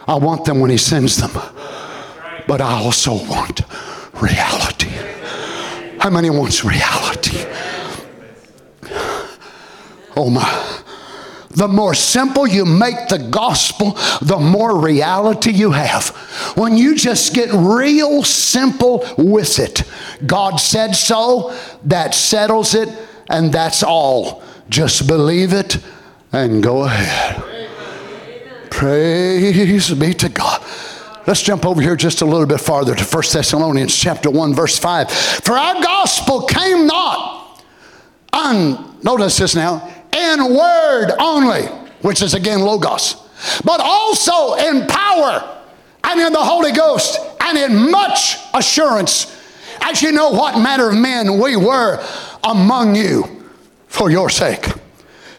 [0.07, 1.31] I want them when He sends them.
[2.47, 3.61] But I also want
[4.21, 4.91] reality.
[5.99, 7.43] How many wants reality?
[10.15, 10.76] Oh my
[11.57, 16.09] the more simple you make the gospel, the more reality you have.
[16.55, 19.83] When you just get real simple with it,
[20.27, 22.89] God said so, that settles it,
[23.27, 24.43] and that's all.
[24.69, 25.79] Just believe it
[26.31, 27.43] and go ahead.
[28.69, 30.63] Praise be to God.
[31.25, 34.77] Let's jump over here just a little bit farther to 1 Thessalonians chapter 1 verse
[34.77, 35.11] 5.
[35.11, 37.63] For our gospel came not
[38.31, 39.91] on notice this now,
[40.33, 41.63] in word only,
[42.01, 43.15] which is again logos,
[43.63, 45.57] but also in power
[46.03, 49.33] and in the Holy Ghost and in much assurance,
[49.81, 52.03] as you know what manner of men we were
[52.43, 53.45] among you
[53.87, 54.67] for your sake.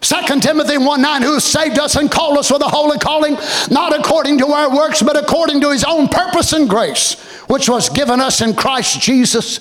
[0.01, 3.37] 2 Timothy 1 9, who saved us and called us with a holy calling,
[3.71, 7.15] not according to our works, but according to his own purpose and grace,
[7.49, 9.61] which was given us in Christ Jesus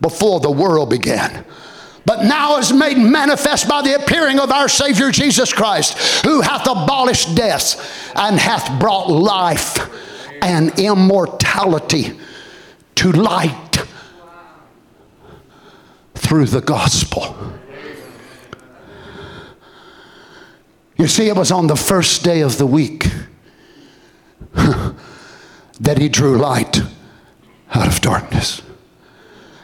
[0.00, 1.44] before the world began.
[2.06, 6.66] But now is made manifest by the appearing of our Savior Jesus Christ, who hath
[6.66, 9.78] abolished death and hath brought life
[10.42, 12.18] and immortality
[12.96, 13.78] to light
[16.14, 17.36] through the gospel.
[20.96, 23.06] You see, it was on the first day of the week
[24.54, 26.80] that he drew light
[27.72, 28.60] out of darkness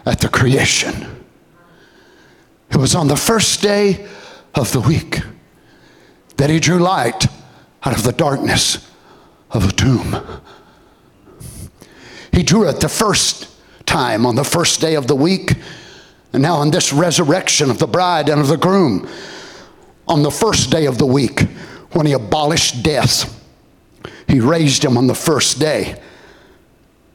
[0.06, 1.15] at the creation.
[2.70, 4.06] It was on the first day
[4.54, 5.20] of the week
[6.36, 7.26] that he drew light
[7.84, 8.90] out of the darkness
[9.50, 10.16] of a tomb.
[12.32, 13.48] He drew it the first
[13.86, 15.54] time on the first day of the week,
[16.32, 19.08] and now on this resurrection of the bride and of the groom
[20.08, 21.40] on the first day of the week
[21.92, 23.32] when he abolished death.
[24.28, 26.00] He raised him on the first day.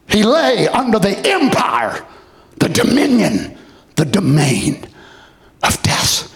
[0.08, 2.04] He lay under the empire,
[2.58, 3.56] the dominion,
[3.96, 4.86] the domain
[5.62, 6.34] of death.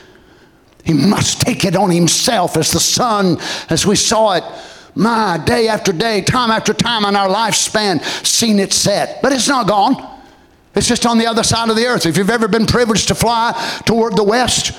[0.84, 4.44] He must take it on himself as the sun, as we saw it,
[4.94, 9.20] my day after day, time after time on our lifespan, seen it set.
[9.20, 10.14] But it's not gone.
[10.74, 12.06] It's just on the other side of the earth.
[12.06, 13.52] If you've ever been privileged to fly
[13.84, 14.72] toward the west,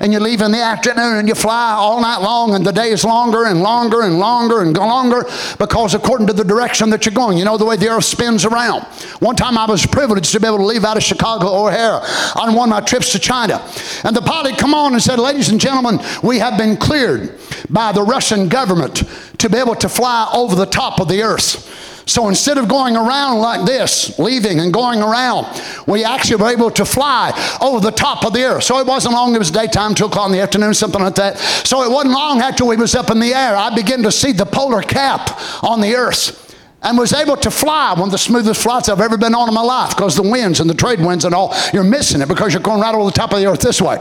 [0.00, 2.90] and you leave in the afternoon and you fly all night long and the day
[2.90, 5.24] is longer and longer and longer and longer
[5.58, 8.44] because according to the direction that you're going, you know the way the earth spins
[8.44, 8.82] around.
[9.20, 12.00] One time I was privileged to be able to leave out of Chicago O'Hare
[12.36, 13.64] on one of my trips to China.
[14.04, 17.38] And the pilot come on and said, ladies and gentlemen, we have been cleared
[17.68, 19.02] by the Russian government
[19.38, 21.74] to be able to fly over the top of the earth.
[22.08, 25.46] So instead of going around like this, leaving and going around,
[25.86, 28.64] we actually were able to fly over the top of the earth.
[28.64, 31.36] So it wasn't long, it was daytime, 2 o'clock in the afternoon, something like that.
[31.38, 34.32] So it wasn't long after we was up in the air, I began to see
[34.32, 38.62] the polar cap on the earth and was able to fly one of the smoothest
[38.62, 41.24] flights I've ever been on in my life because the winds and the trade winds
[41.24, 43.60] and all, you're missing it because you're going right over the top of the earth
[43.60, 43.98] this way.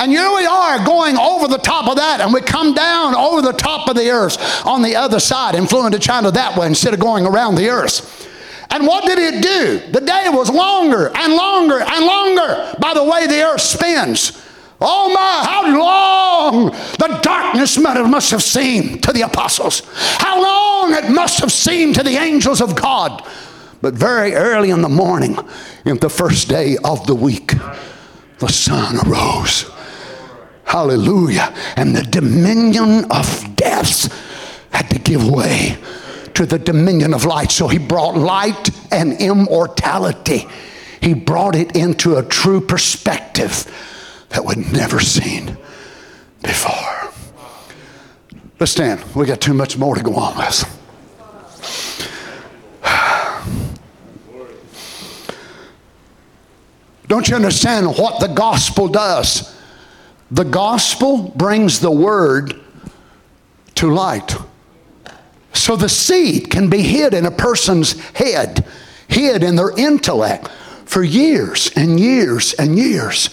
[0.00, 3.42] And here we are going over the top of that, and we come down over
[3.42, 6.68] the top of the earth on the other side and flew into China that way
[6.68, 8.26] instead of going around the earth.
[8.70, 9.92] And what did it do?
[9.92, 14.42] The day was longer and longer and longer by the way the earth spins.
[14.80, 19.82] Oh my, how long the darkness must have seemed to the apostles.
[19.94, 23.22] How long it must have seemed to the angels of God.
[23.82, 25.36] But very early in the morning,
[25.84, 27.52] in the first day of the week,
[28.38, 29.70] the sun arose.
[30.70, 31.52] Hallelujah.
[31.74, 34.06] And the dominion of death
[34.70, 35.76] had to give way
[36.34, 37.50] to the dominion of light.
[37.50, 40.46] So he brought light and immortality.
[41.00, 43.66] He brought it into a true perspective
[44.28, 45.58] that we'd never seen
[46.40, 47.12] before.
[48.60, 49.02] Let's stand.
[49.16, 50.76] We got too much more to go on with.
[57.08, 59.59] Don't you understand what the gospel does?
[60.30, 62.54] The gospel brings the word
[63.76, 64.36] to light.
[65.52, 68.64] So the seed can be hid in a person's head,
[69.08, 70.48] hid in their intellect
[70.84, 73.30] for years and years and years.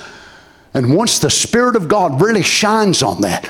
[0.73, 3.49] And once the Spirit of God really shines on that,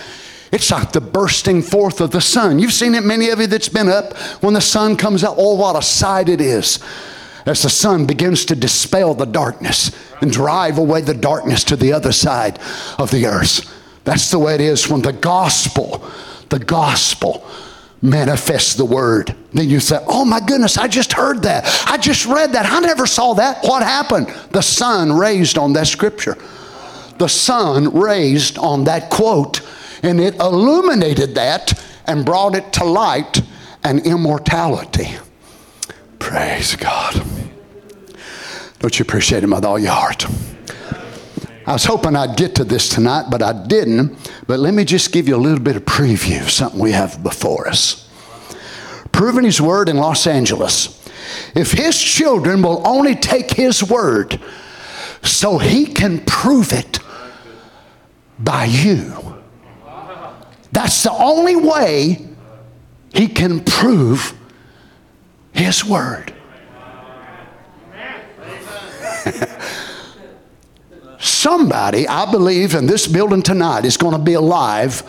[0.52, 2.60] it's like the bursting forth of the sun.
[2.60, 5.36] You've seen it, many of you that's been up when the sun comes out.
[5.38, 6.80] Oh, what a sight it is
[7.48, 9.91] as the sun begins to dispel the darkness
[10.22, 12.60] and drive away the darkness to the other side
[12.98, 13.74] of the earth.
[14.03, 16.10] That's the way it is when the gospel,
[16.49, 17.45] the gospel
[18.02, 19.36] manifests the word.
[19.53, 21.65] Then you say, Oh my goodness, I just heard that.
[21.88, 22.65] I just read that.
[22.65, 23.64] I never saw that.
[23.64, 24.28] What happened?
[24.52, 26.38] The sun raised on that scripture.
[27.18, 29.61] The sun raised on that quote,
[30.03, 33.41] and it illuminated that and brought it to light
[33.84, 35.18] and immortality.
[36.19, 37.37] Praise God.
[38.80, 40.26] Don't you appreciate Him with all your heart?
[41.66, 44.18] I was hoping I'd get to this tonight, but I didn't.
[44.48, 47.22] But let me just give you a little bit of preview of something we have
[47.24, 48.10] before us.
[49.12, 51.06] Proving His Word in Los Angeles.
[51.56, 54.40] If His children will only take His Word
[55.24, 56.99] so He can prove it
[58.40, 59.36] by you.
[60.72, 62.28] That's the only way
[63.14, 64.34] he can prove
[65.52, 66.34] his word.
[71.20, 74.99] Somebody, I believe, in this building tonight is going to be alive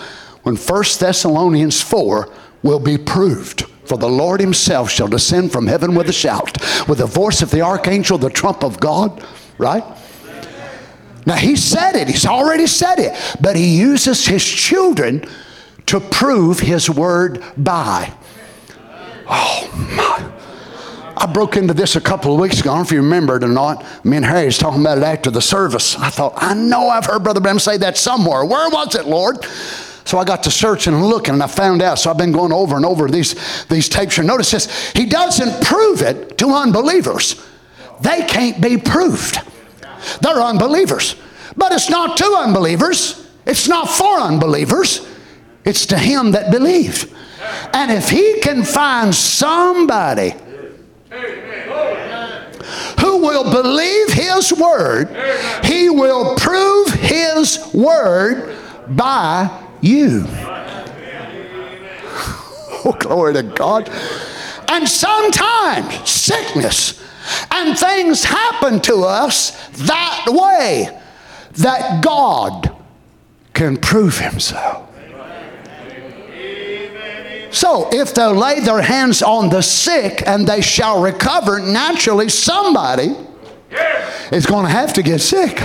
[0.43, 2.33] when 1 Thessalonians 4
[2.63, 3.63] will be proved.
[3.85, 6.59] For the Lord himself shall descend from heaven with a shout,
[6.89, 9.27] with the voice of the archangel, the trump of God,
[9.57, 9.85] right?
[11.27, 15.29] Now, he said it, he's already said it, but he uses his children
[15.87, 18.13] to prove his word by.
[19.27, 20.38] Oh, my.
[21.21, 22.71] I broke into this a couple of weeks ago.
[22.71, 23.85] I don't know if you remember it or not.
[24.05, 25.97] Me and Harry was talking about it after the service.
[25.97, 28.45] I thought, I know I've heard Brother Branham say that somewhere.
[28.45, 29.45] Where was it, Lord?
[30.05, 31.99] So I got to searching and looking, and I found out.
[31.99, 34.19] So I've been going over and over these, these tapes.
[34.19, 37.45] And notice this He doesn't prove it to unbelievers,
[38.01, 39.41] they can't be proved.
[40.21, 41.17] They're unbelievers.
[41.57, 45.05] But it's not to unbelievers, it's not for unbelievers,
[45.65, 47.13] it's to him that believe.
[47.75, 50.35] And if he can find somebody
[53.01, 55.09] who will believe his word,
[55.65, 58.57] he will prove his word
[58.89, 60.27] by you.
[62.85, 63.91] Oh, glory to God.
[64.69, 67.05] And sometimes sickness
[67.51, 70.97] and things happen to us that way
[71.55, 72.75] that God
[73.55, 74.88] can prove himself.
[77.51, 83.17] So, if they lay their hands on the sick and they shall recover, naturally somebody
[84.33, 85.59] is going to have to get sick.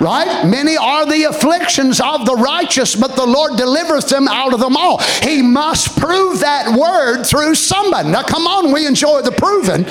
[0.00, 0.44] Right?
[0.44, 4.76] Many are the afflictions of the righteous, but the Lord delivers them out of them
[4.76, 4.98] all.
[5.22, 8.10] He must prove that word through somebody.
[8.10, 9.84] Now, come on, we enjoy the proving,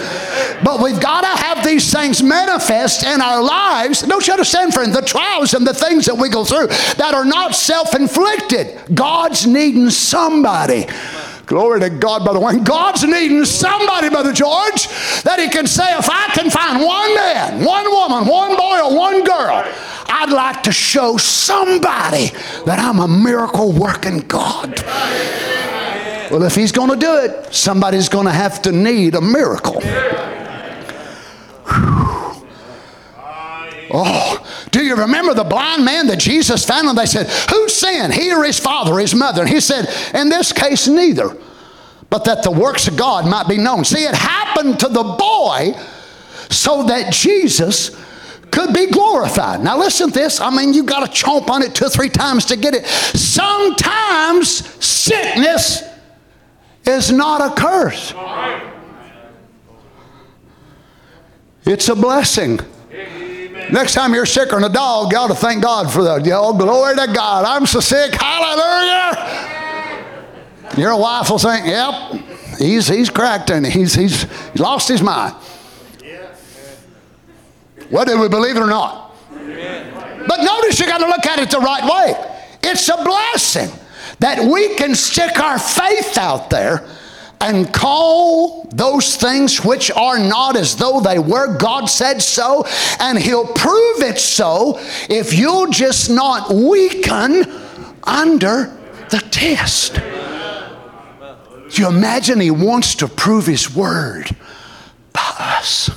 [0.63, 4.01] but we've got to have these things manifest in our lives.
[4.01, 4.93] Don't you understand, friend?
[4.93, 6.67] The trials and the things that we go through
[6.97, 8.77] that are not self inflicted.
[8.93, 10.85] God's needing somebody.
[11.45, 12.63] Glory to God, Brother Wayne.
[12.63, 14.87] God's needing somebody, Brother George,
[15.23, 18.95] that He can say, if I can find one man, one woman, one boy, or
[18.95, 19.63] one girl,
[20.15, 22.27] I'd like to show somebody
[22.65, 24.79] that I'm a miracle working God.
[26.29, 29.81] Well, if He's going to do it, somebody's going to have to need a miracle.
[33.95, 36.87] Oh, do you remember the blind man that Jesus found?
[36.87, 39.41] And they said, Who sinned, he or his father or his mother?
[39.41, 41.35] And he said, In this case, neither,
[42.11, 43.83] but that the works of God might be known.
[43.83, 45.73] See, it happened to the boy
[46.49, 47.91] so that Jesus
[48.53, 49.61] could be glorified.
[49.63, 50.39] Now, listen to this.
[50.39, 52.85] I mean, you got to chomp on it two or three times to get it.
[52.85, 54.49] Sometimes
[54.85, 55.81] sickness
[56.85, 58.13] is not a curse,
[61.65, 62.59] it's a blessing.
[63.71, 66.21] Next time you're sick or a dog, you ought to thank God for that.
[66.33, 67.45] Oh, glory to God.
[67.45, 68.13] I'm so sick.
[68.13, 69.53] Hallelujah.
[70.77, 72.21] Your wife will say, yep,
[72.59, 74.27] he's, he's cracked and he's, he's
[74.59, 75.33] lost his mind.
[77.93, 79.15] Whether we believe it or not.
[79.29, 82.39] But notice you got to look at it the right way.
[82.63, 83.69] It's a blessing
[84.17, 86.87] that we can stick our faith out there
[87.39, 91.55] and call those things which are not as though they were.
[91.59, 92.65] God said so,
[92.99, 97.45] and He'll prove it so if you'll just not weaken
[98.03, 98.75] under
[99.11, 100.01] the test.
[101.77, 104.35] You imagine He wants to prove His word
[105.13, 105.91] by us?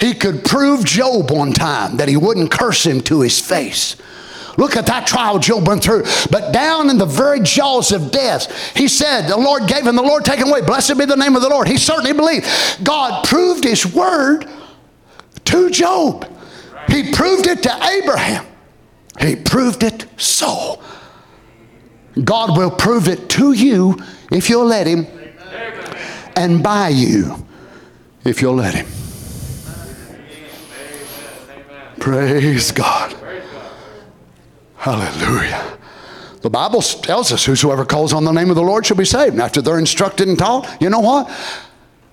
[0.00, 3.96] He could prove Job one time that he wouldn't curse him to his face.
[4.56, 6.04] Look at that trial Job went through.
[6.30, 10.02] But down in the very jaws of death, he said, The Lord gave him, the
[10.02, 10.62] Lord taken away.
[10.62, 11.68] Blessed be the name of the Lord.
[11.68, 12.46] He certainly believed.
[12.82, 14.48] God proved his word
[15.44, 16.26] to Job.
[16.88, 18.46] He proved it to Abraham.
[19.20, 20.80] He proved it so.
[22.24, 23.98] God will prove it to you
[24.30, 25.06] if you'll let Him,
[26.36, 27.46] and by you
[28.24, 28.86] if you'll let Him.
[32.08, 33.14] Praise God.
[34.78, 35.78] Hallelujah.
[36.40, 39.32] The Bible tells us whosoever calls on the name of the Lord shall be saved.
[39.32, 41.30] And after they're instructed and taught, you know what?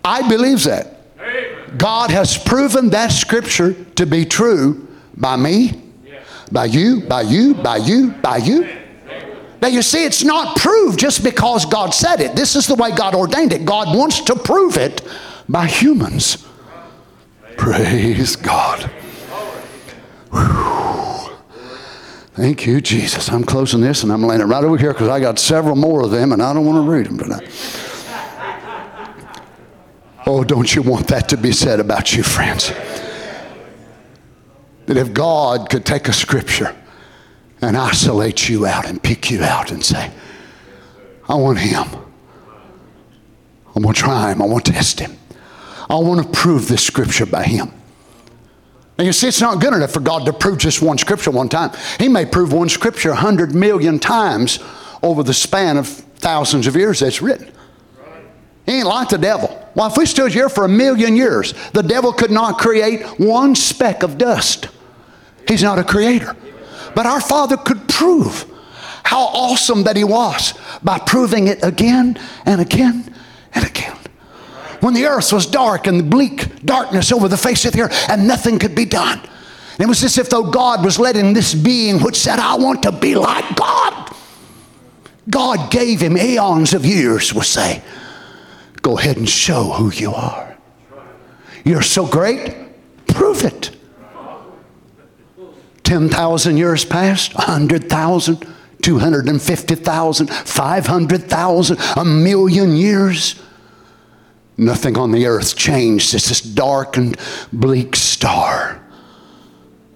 [0.04, 1.78] I believe that.
[1.78, 4.86] God has proven that scripture to be true
[5.16, 5.82] by me,
[6.52, 8.68] by you, by you, by you, by you.
[9.62, 12.36] Now you see, it's not proved just because God said it.
[12.36, 13.64] This is the way God ordained it.
[13.64, 15.02] God wants to prove it
[15.48, 16.46] by humans.
[17.56, 18.92] Praise God.
[22.36, 23.30] Thank you, Jesus.
[23.30, 26.04] I'm closing this and I'm laying it right over here because I got several more
[26.04, 27.50] of them and I don't want to read them tonight.
[30.28, 32.74] Oh, don't you want that to be said about you, friends?
[34.88, 36.76] That if God could take a scripture
[37.62, 40.12] and isolate you out and pick you out and say,
[41.30, 41.86] I want him.
[43.76, 44.42] I'm going to try him.
[44.42, 45.18] I want to test him.
[45.90, 47.72] I want to prove this scripture by him.
[48.98, 51.50] And you see, it's not good enough for God to prove just one scripture one
[51.50, 51.72] time.
[52.00, 54.60] He may prove one scripture a hundred million times
[55.04, 57.52] over the span of thousands of years that's written.
[58.66, 59.62] He ain't like the devil.
[59.76, 63.54] Well, if we stood here for a million years, the devil could not create one
[63.54, 64.70] speck of dust.
[65.48, 66.36] He's not a creator.
[66.96, 68.46] But our Father could prove
[69.04, 73.14] how awesome that He was by proving it again and again
[73.54, 73.85] and again.
[74.86, 78.28] When the earth was dark and bleak darkness over the face of the earth and
[78.28, 79.20] nothing could be done.
[79.80, 82.92] It was as if though God was letting this being which said, I want to
[82.92, 84.16] be like God.
[85.28, 87.82] God gave him eons of years, we'll say.
[88.84, 90.56] Go ahead and show who you are.
[91.64, 92.56] You're so great,
[93.08, 93.76] prove it.
[95.82, 98.54] 10,000 years passed, 100,000,
[98.84, 103.42] 250,000, 500,000, a million years.
[104.58, 106.14] Nothing on the earth changed.
[106.14, 107.18] It's this dark and
[107.52, 108.82] bleak star.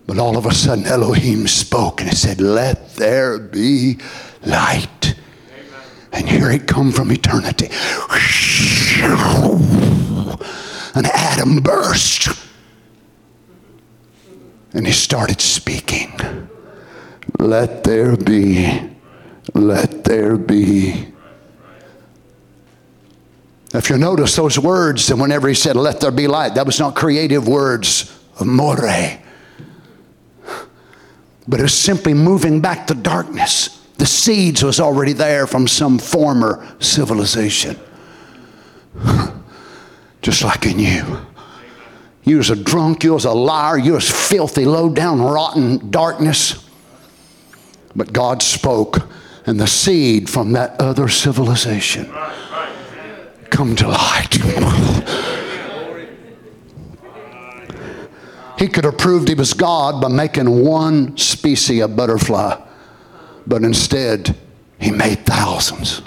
[0.06, 4.00] But all of a sudden, Elohim spoke and he said, Let there be
[4.46, 5.16] light.
[5.16, 5.82] Amen.
[6.12, 7.70] And here it come from eternity.
[10.96, 12.50] An atom burst
[14.74, 16.14] and he started speaking.
[17.40, 18.90] Let there be,
[19.54, 21.08] let there be.
[23.74, 26.80] If you notice those words, and whenever he said, let there be light, that was
[26.80, 28.78] not creative words of more,
[31.48, 33.84] but it was simply moving back to darkness.
[33.98, 37.78] The seeds was already there from some former civilization.
[40.22, 41.26] Just like in you.
[42.24, 46.68] You was a drunk, you was a liar, you was filthy, low down, rotten darkness.
[47.96, 49.08] But God spoke,
[49.46, 52.12] and the seed from that other civilization
[53.50, 54.36] come to light.
[58.58, 62.62] he could have proved he was God by making one species of butterfly,
[63.48, 64.36] but instead,
[64.80, 66.02] he made thousands.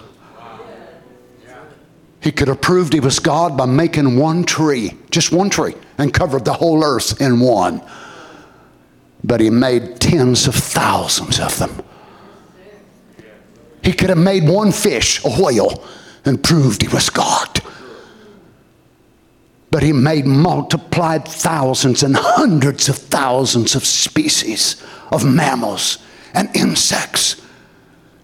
[2.21, 6.15] He could have proved he was God by making one tree, just one tree, and
[6.15, 7.83] covered the whole earth in one.
[9.25, 11.83] But he made tens of thousands of them.
[13.83, 15.85] He could have made one fish, a whale,
[16.25, 17.61] and proved he was God.
[19.71, 25.99] But he made multiplied thousands and hundreds of thousands of species of mammals
[26.35, 27.41] and insects.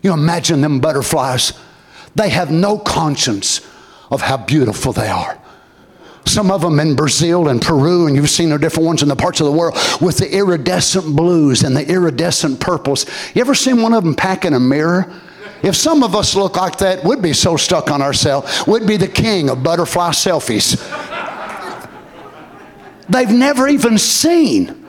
[0.03, 1.53] You imagine them butterflies.
[2.15, 3.61] They have no conscience
[4.11, 5.41] of how beautiful they are.
[6.27, 9.17] Some of them in Brazil and Peru, and you've seen the different ones in the
[9.17, 13.07] parts of the world with the iridescent blues and the iridescent purples.
[13.35, 15.11] You ever seen one of them packing a mirror?
[15.63, 18.67] If some of us look like that, we'd be so stuck on ourselves.
[18.67, 20.77] We'd be the king of butterfly selfies.
[23.09, 24.87] They've never even seen.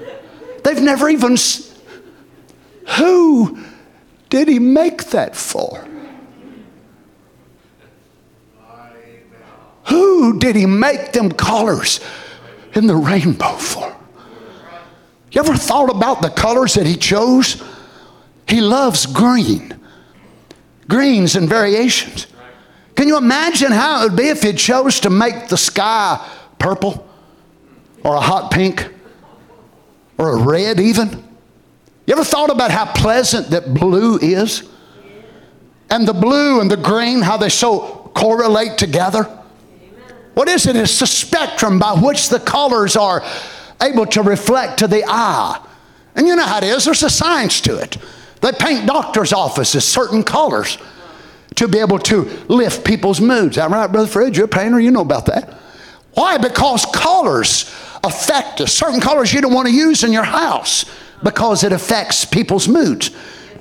[0.63, 1.37] They've never even.
[2.97, 3.63] Who
[4.29, 5.85] did he make that for?
[9.85, 11.99] Who did he make them colors
[12.73, 13.95] in the rainbow for?
[15.31, 17.63] You ever thought about the colors that he chose?
[18.47, 19.78] He loves green,
[20.89, 22.27] greens and variations.
[22.95, 27.07] Can you imagine how it would be if he chose to make the sky purple
[28.03, 28.89] or a hot pink
[30.17, 31.23] or a red even?
[32.05, 34.67] You ever thought about how pleasant that blue is?
[35.89, 39.23] And the blue and the green, how they so correlate together?
[40.33, 40.75] What is it?
[40.75, 43.23] It's the spectrum by which the colors are
[43.81, 45.65] able to reflect to the eye.
[46.15, 47.97] And you know how it is, there's a science to it.
[48.41, 50.77] They paint doctors' offices certain colors
[51.55, 53.57] to be able to lift people's moods.
[53.57, 54.35] That right, Brother Fred?
[54.35, 55.53] You're a painter, you know about that.
[56.13, 56.37] Why?
[56.37, 57.69] Because colors
[58.03, 58.73] affect us.
[58.73, 60.85] Certain colors you don't want to use in your house
[61.23, 63.11] because it affects people's moods.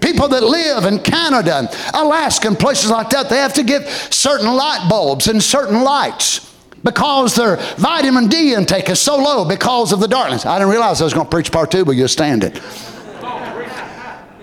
[0.01, 4.47] People that live in Canada, Alaska, and places like that, they have to get certain
[4.47, 9.99] light bulbs and certain lights because their vitamin D intake is so low because of
[9.99, 10.47] the darkness.
[10.47, 12.63] I didn't realize I was going to preach part two, but you'll stand it.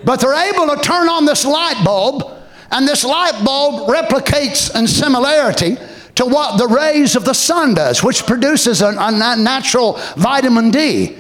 [0.06, 2.23] But they're able to turn on this light bulb,
[2.72, 5.77] and this light bulb replicates in similarity
[6.15, 11.18] to what the rays of the sun does, which produces a, a natural vitamin D.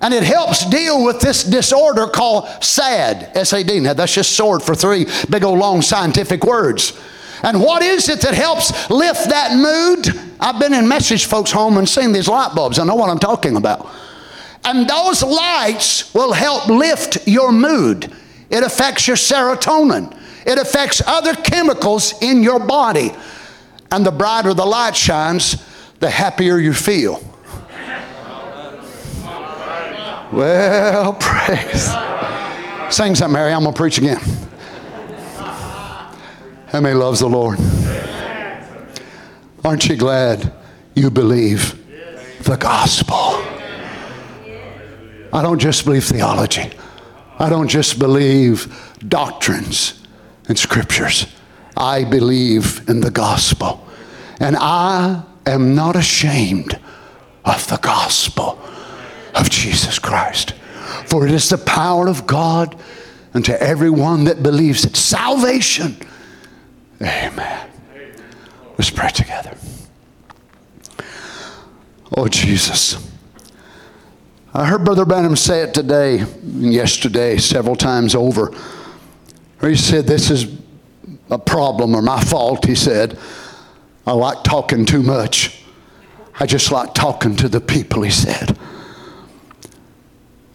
[0.00, 3.80] And it helps deal with this disorder called SAD, S-A-D.
[3.80, 6.92] Now that's just sword for three big old long scientific words.
[7.42, 10.08] And what is it that helps lift that mood?
[10.40, 12.78] I've been in message folks' home and seen these light bulbs.
[12.78, 13.88] I know what I'm talking about.
[14.64, 18.12] And those lights will help lift your mood.
[18.50, 20.16] It affects your serotonin.
[20.46, 23.12] It affects other chemicals in your body.
[23.90, 25.64] And the brighter the light shines,
[26.00, 27.22] the happier you feel.
[30.32, 31.90] Well, praise.
[32.90, 33.52] Sing something, Mary.
[33.52, 34.20] I'm going to preach again.
[36.66, 37.58] How many loves the Lord?
[39.64, 40.52] Aren't you glad
[40.94, 41.80] you believe
[42.42, 43.40] the gospel?
[45.32, 46.70] I don't just believe theology.
[47.38, 50.02] I don't just believe doctrines
[50.48, 51.26] and scriptures.
[51.76, 53.86] I believe in the gospel.
[54.40, 56.78] And I am not ashamed
[57.44, 58.58] of the gospel
[59.34, 60.52] of Jesus Christ.
[61.06, 62.78] For it is the power of God
[63.32, 64.96] unto everyone that believes it.
[64.96, 65.96] Salvation
[67.02, 67.70] Amen.
[68.78, 69.56] Let's pray together.
[72.16, 73.13] Oh, Jesus.
[74.56, 78.54] I heard Brother Branham say it today and yesterday several times over.
[79.60, 80.46] He said, This is
[81.28, 82.64] a problem or my fault.
[82.64, 83.18] He said,
[84.06, 85.64] I like talking too much.
[86.38, 88.56] I just like talking to the people, he said.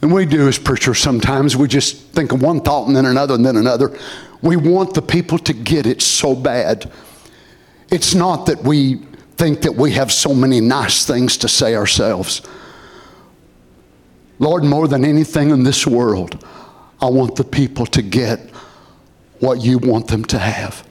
[0.02, 1.58] And we do as preachers sometimes.
[1.58, 3.98] We just think of one thought and then another and then another.
[4.42, 6.90] We want the people to get it so bad.
[7.92, 9.02] It's not that we
[9.36, 12.42] think that we have so many nice things to say ourselves.
[14.40, 16.44] Lord, more than anything in this world,
[17.02, 18.40] I want the people to get
[19.40, 20.86] what you want them to have.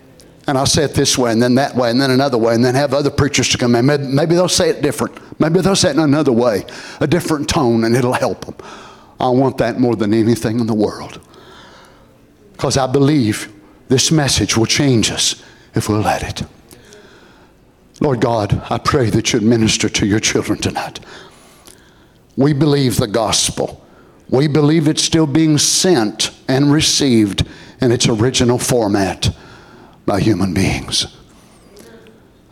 [0.46, 2.64] And I'll say it this way, and then that way, and then another way, and
[2.64, 3.84] then have other preachers to come in.
[4.14, 5.18] Maybe they'll say it different.
[5.38, 6.64] Maybe they'll say it in another way,
[7.00, 8.54] a different tone, and it'll help them.
[9.20, 11.20] I want that more than anything in the world.
[12.52, 13.52] Because I believe
[13.88, 15.42] this message will change us
[15.74, 16.46] if we'll let it.
[18.00, 21.00] Lord God, I pray that you'd minister to your children tonight.
[22.38, 23.84] We believe the gospel.
[24.30, 27.44] We believe it's still being sent and received
[27.80, 29.34] in its original format
[30.06, 31.18] by human beings.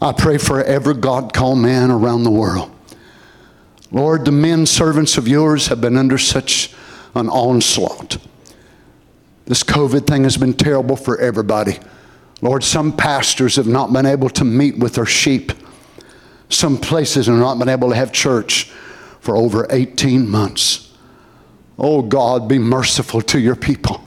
[0.02, 2.72] I pray for every God called man around the world.
[3.92, 6.74] Lord, the men servants of yours have been under such
[7.14, 8.16] an onslaught.
[9.44, 11.78] This COVID thing has been terrible for everybody.
[12.42, 15.52] Lord, some pastors have not been able to meet with their sheep.
[16.48, 18.72] Some places have not been able to have church
[19.26, 20.94] for over 18 months.
[21.80, 24.00] Oh God, be merciful to your people.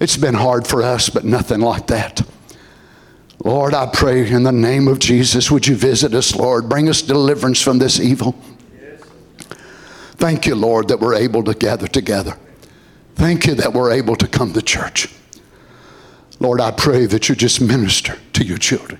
[0.00, 2.20] It's been hard for us, but nothing like that.
[3.44, 6.68] Lord, I pray in the name of Jesus, would you visit us, Lord?
[6.68, 8.34] Bring us deliverance from this evil.
[10.16, 12.36] Thank you, Lord, that we're able to gather together.
[13.14, 15.14] Thank you that we're able to come to church.
[16.40, 18.98] Lord, I pray that you just minister to your children.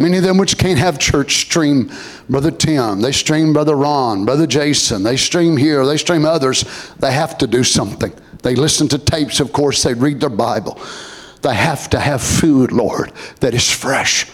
[0.00, 1.90] Many of them which can't have church stream
[2.30, 6.64] Brother Tim, they stream Brother Ron, Brother Jason, they stream here, they stream others.
[7.00, 8.12] They have to do something.
[8.42, 10.80] They listen to tapes, of course, they read their Bible.
[11.42, 14.26] They have to have food, Lord, that is fresh.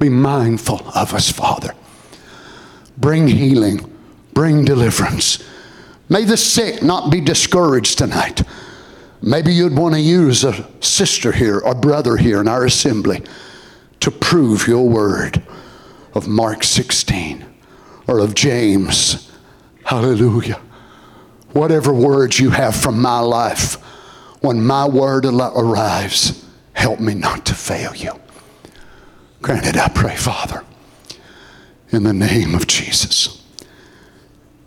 [0.00, 1.72] Be mindful of us, Father.
[2.98, 3.92] Bring healing,
[4.34, 5.42] bring deliverance.
[6.08, 8.42] May the sick not be discouraged tonight.
[9.22, 13.22] Maybe you'd want to use a sister here or brother here in our assembly
[14.00, 15.42] to prove your word
[16.14, 17.44] of Mark 16
[18.06, 19.30] or of James.
[19.84, 20.60] Hallelujah.
[21.52, 23.74] Whatever words you have from my life,
[24.40, 28.12] when my word arrives, help me not to fail you.
[29.42, 30.64] Granted, I pray, Father,
[31.90, 33.42] in the name of Jesus.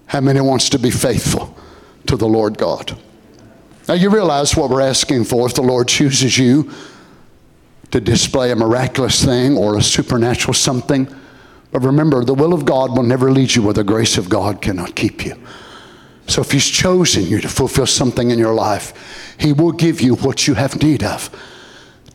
[0.07, 1.56] How many wants to be faithful
[2.07, 2.97] to the Lord God?
[3.88, 6.72] Now you realize what we're asking for if the Lord chooses you
[7.91, 11.14] to display a miraculous thing or a supernatural something.
[11.72, 14.61] But remember, the will of God will never lead you where the grace of God
[14.61, 15.36] cannot keep you.
[16.28, 20.16] So if He's chosen you to fulfill something in your life, He will give you
[20.16, 21.30] what you have need of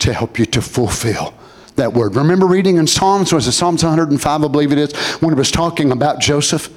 [0.00, 1.34] to help you to fulfill
[1.76, 2.14] that word.
[2.14, 5.50] Remember reading in Psalms, was it Psalms 105, I believe it is, when it was
[5.50, 6.72] talking about Joseph?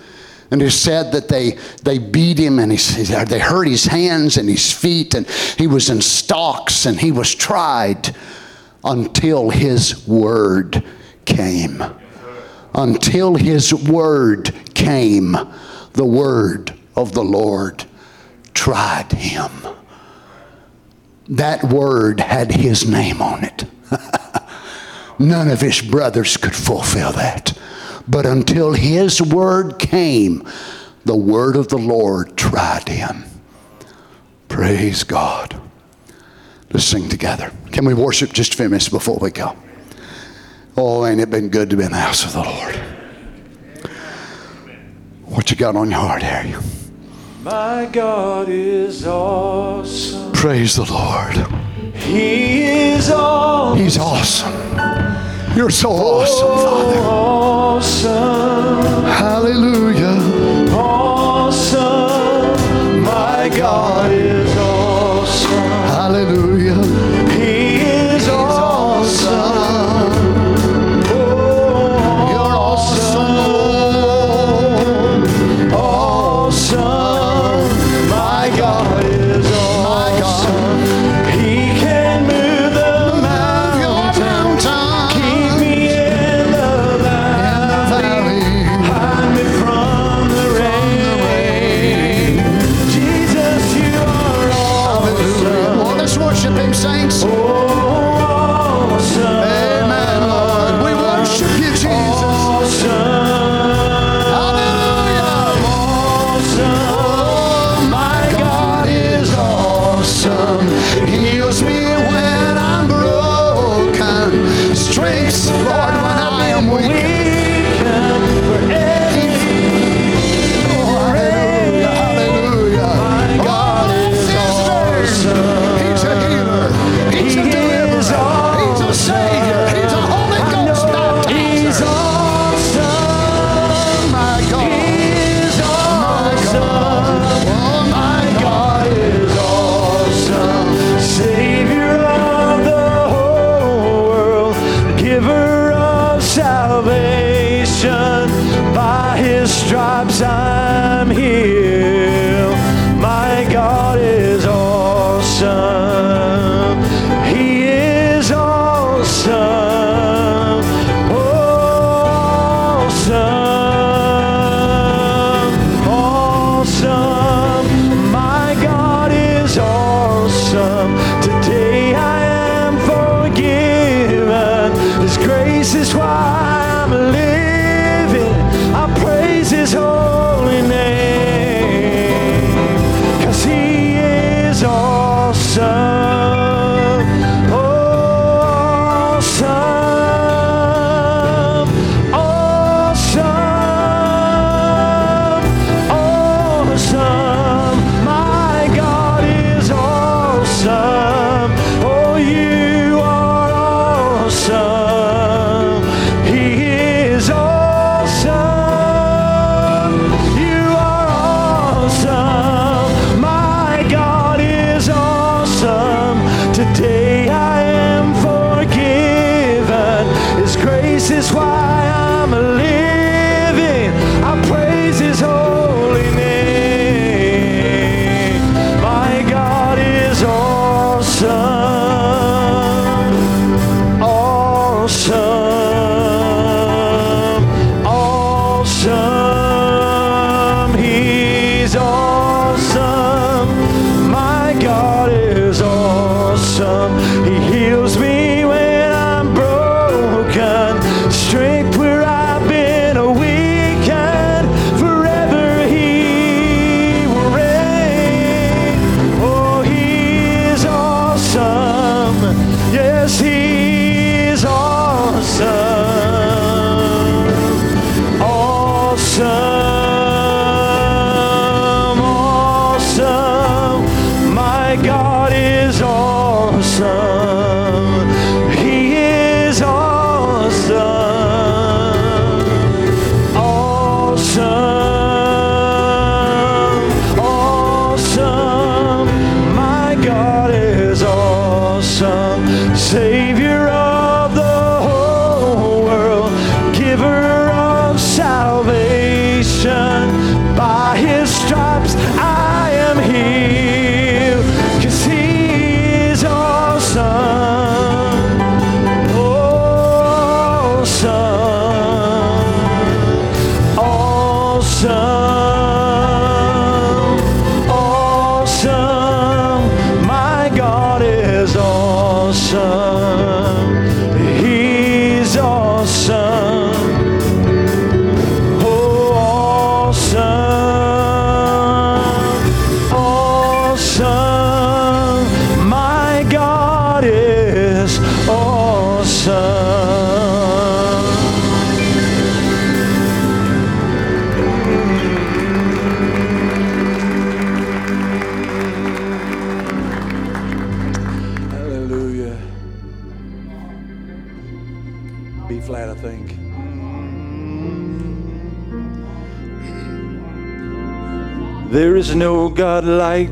[0.49, 4.48] And it said that they, they beat him and he, they hurt his hands and
[4.48, 8.15] his feet, and he was in stocks and he was tried
[8.88, 10.84] until his word
[11.26, 11.84] came.
[12.73, 15.35] Until his word came,
[15.93, 17.84] the word of the Lord
[18.53, 19.51] tried him.
[21.27, 23.65] That word had his name on it.
[25.19, 27.57] None of his brothers could fulfill that.
[28.07, 30.47] But until his word came,
[31.03, 33.26] the word of the Lord tried him.
[34.47, 35.56] Praise God.
[36.72, 37.52] Let's sing together.
[37.72, 39.56] Can we worship just a few minutes before we go?
[40.76, 42.76] Oh, ain't it been good to be in the house of the Lord?
[45.26, 46.56] What you got on your heart, Harry?
[47.44, 50.34] My God is awesome.
[50.34, 51.38] Praise the Lord.
[51.95, 53.80] He is awesome.
[53.80, 54.53] He's awesome.
[55.56, 56.99] You're so awesome, oh, Father.
[57.80, 59.03] Awesome.
[59.06, 60.69] Hallelujah.
[60.76, 61.81] Awesome.
[63.03, 64.56] My God is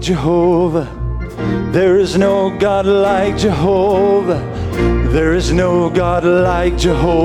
[0.06, 0.88] Jehovah.
[1.72, 4.40] There is no God like Jehovah.
[5.10, 7.25] There is no God like Jehovah.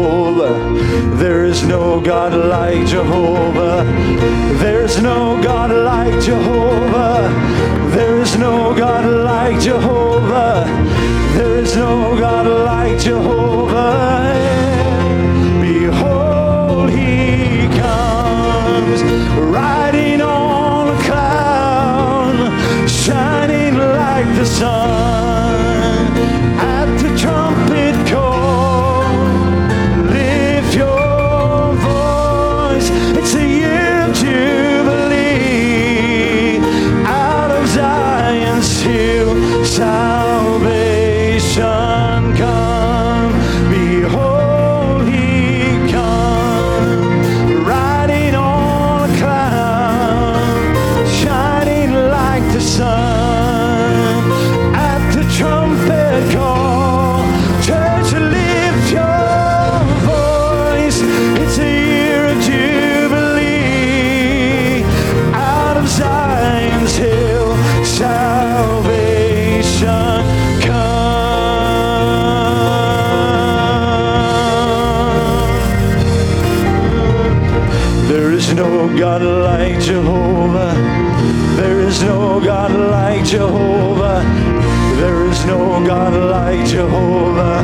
[86.81, 87.63] Jehovah.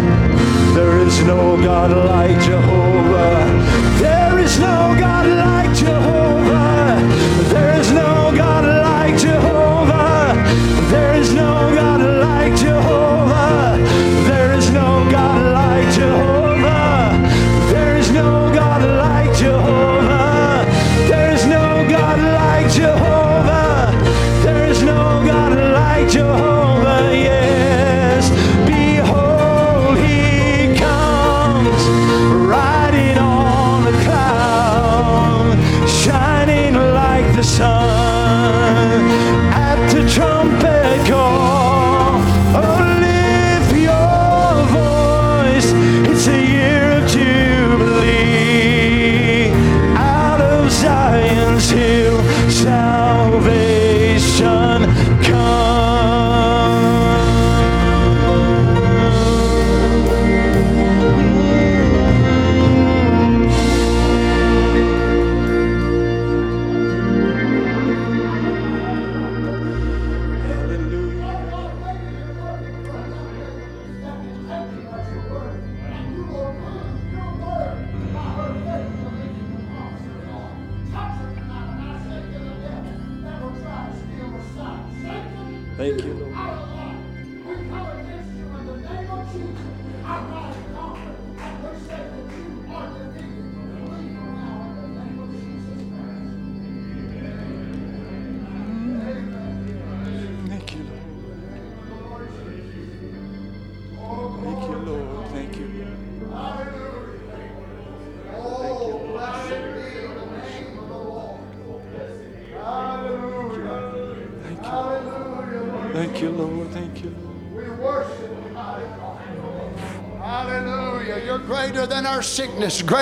[0.74, 2.85] There is no God like Jehovah.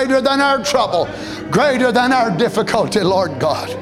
[0.05, 1.09] Greater than our trouble,
[1.49, 3.75] greater than our difficulty, Lord God.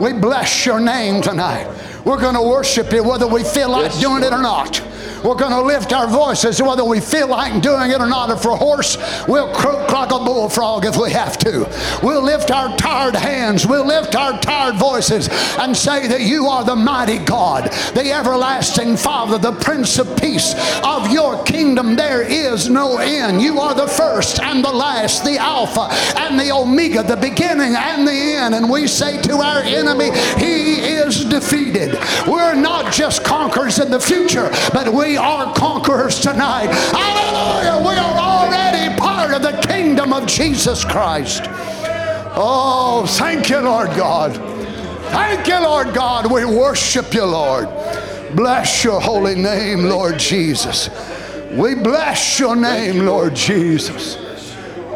[0.00, 1.68] We bless your name tonight.
[2.04, 4.82] We're going to worship you whether we feel like doing it or not.
[5.22, 8.30] We're going to lift our voices whether we feel like doing it or not.
[8.30, 8.96] If we're hoarse,
[9.28, 9.52] we'll
[10.00, 11.68] like a bullfrog if we have to.
[12.02, 15.28] We'll lift our tired hands, we'll lift our tired voices
[15.58, 20.54] and say that you are the mighty God, the everlasting Father, the Prince of Peace.
[20.82, 23.42] Of your kingdom there is no end.
[23.42, 28.08] You are the first and the last, the Alpha and the Omega, the beginning and
[28.08, 28.54] the end.
[28.54, 31.98] And we say to our enemy, He is defeated.
[32.26, 36.68] We're not just conquerors in the future, but we are conquerors tonight.
[36.68, 37.86] Hallelujah!
[37.86, 41.42] We are already part of the kingdom of Jesus Christ.
[42.36, 44.36] Oh, thank you, Lord God.
[45.10, 46.30] Thank you, Lord God.
[46.30, 47.68] We worship you, Lord.
[48.36, 50.88] Bless your holy name, Lord Jesus.
[51.52, 54.16] We bless your name, Lord Jesus.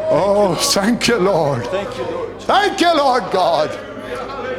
[0.07, 1.65] Oh, thank you, Lord.
[1.67, 2.41] Thank you, Lord.
[2.41, 3.69] Thank you, Lord God.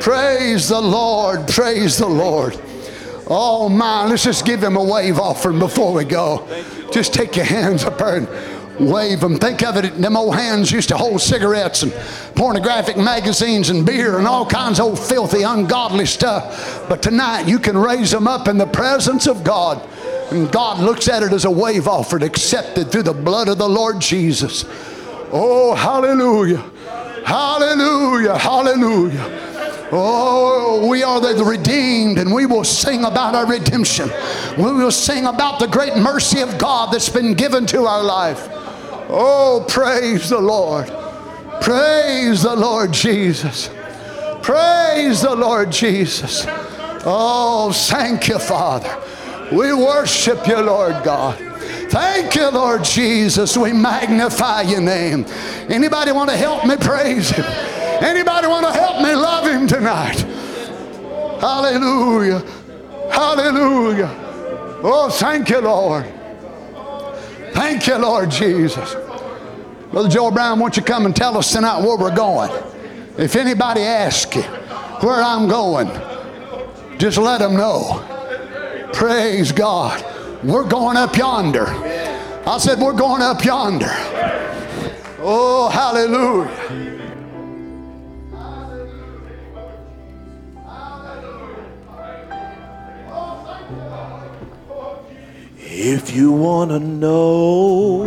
[0.00, 1.48] Praise the Lord.
[1.48, 2.60] Praise the Lord.
[3.26, 4.06] Oh, my.
[4.06, 6.46] Let's just give him a wave offering before we go.
[6.92, 8.28] Just take your hands up there and
[8.78, 9.36] wave them.
[9.38, 11.92] Think of it, them old hands used to hold cigarettes and
[12.34, 16.86] pornographic magazines and beer and all kinds of old filthy, ungodly stuff.
[16.88, 19.86] But tonight you can raise them up in the presence of God.
[20.30, 23.68] And God looks at it as a wave offered, accepted through the blood of the
[23.68, 24.64] Lord Jesus.
[25.30, 26.64] Oh, hallelujah.
[27.24, 28.36] Hallelujah.
[28.36, 29.42] Hallelujah.
[29.92, 34.10] Oh, we are the redeemed, and we will sing about our redemption.
[34.58, 38.48] We will sing about the great mercy of God that's been given to our life.
[39.08, 40.86] Oh, praise the Lord.
[41.60, 43.70] Praise the Lord Jesus.
[44.42, 46.44] Praise the Lord Jesus.
[47.04, 49.02] Oh, thank you, Father.
[49.52, 51.38] We worship you, Lord God.
[51.90, 53.56] Thank you, Lord Jesus.
[53.56, 55.24] We magnify your name.
[55.68, 57.44] Anybody want to help me praise him?
[58.02, 60.20] Anybody want to help me love him tonight?
[61.40, 62.40] Hallelujah.
[63.10, 64.10] Hallelujah.
[64.82, 66.12] Oh, thank you, Lord.
[67.56, 68.94] Thank you, Lord Jesus.
[69.90, 72.50] Brother Joe Brown, won't you come and tell us tonight where we're going?
[73.16, 75.88] If anybody asks you where I'm going,
[76.98, 78.04] just let them know.
[78.92, 80.04] Praise God.
[80.44, 81.64] We're going up yonder.
[82.46, 83.86] I said, We're going up yonder.
[85.18, 86.85] Oh, hallelujah.
[95.78, 98.04] If you want to know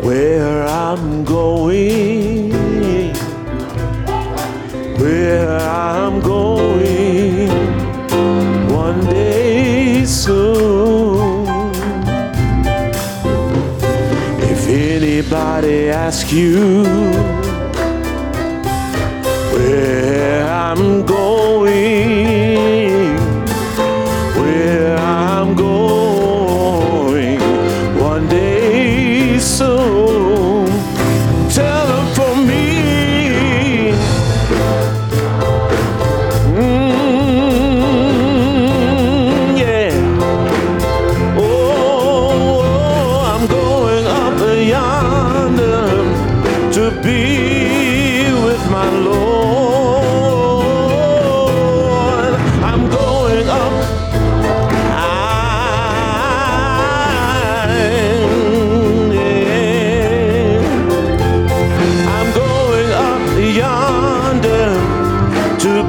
[0.00, 2.50] where I'm going,
[4.98, 7.50] where I'm going
[8.72, 11.44] one day soon.
[14.40, 16.82] If anybody asks you
[19.52, 22.23] where I'm going,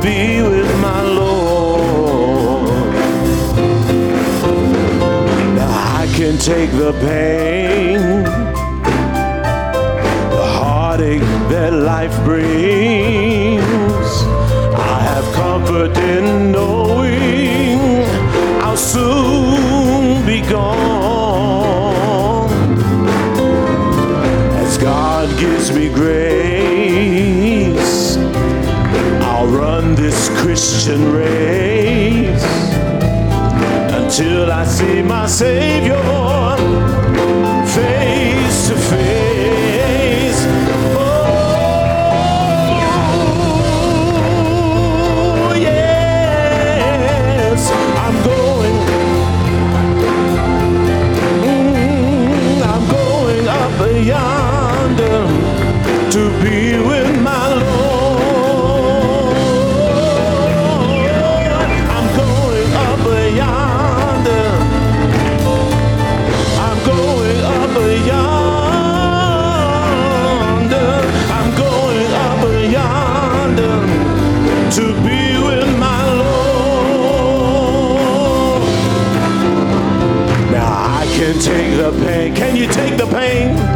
[0.02, 2.70] be with my Lord.
[5.60, 8.24] I can take the pain,
[10.32, 13.64] the heartache that life brings.
[14.94, 17.80] I have comfort in knowing
[18.62, 19.45] I'll soon
[30.94, 32.46] Race.
[33.92, 35.96] Until I see my Savior
[82.04, 82.36] pain.
[82.36, 83.75] Can you take the pain?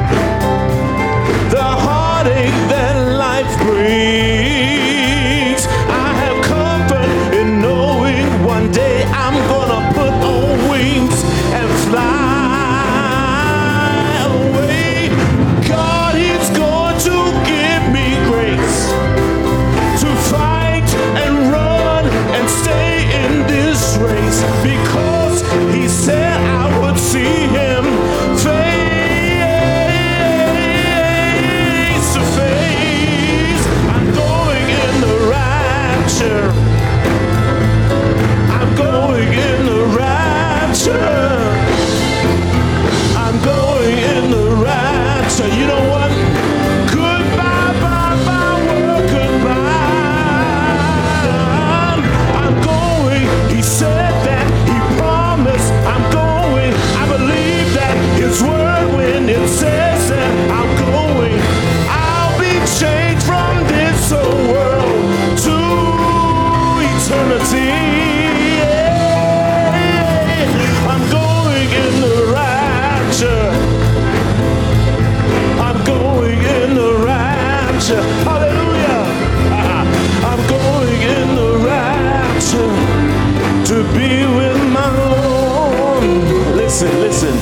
[86.82, 87.38] Listen, listen.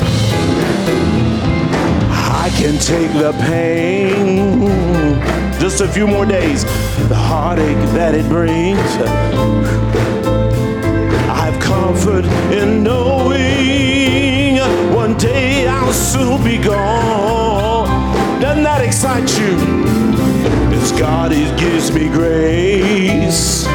[2.10, 4.66] I can take the pain.
[5.60, 6.64] Just a few more days.
[7.08, 8.80] The heartache that it brings.
[11.30, 14.56] I've comfort in knowing
[14.92, 18.40] one day I'll soon be gone.
[18.40, 19.56] Doesn't that excite you?
[20.76, 23.68] It's God who gives me grace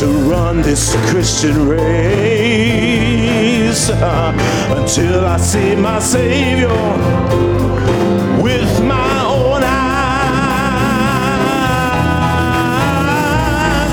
[0.00, 1.80] to run this Christian race
[3.90, 4.32] uh,
[4.78, 6.68] until I see my Savior
[8.42, 9.68] with my own eyes.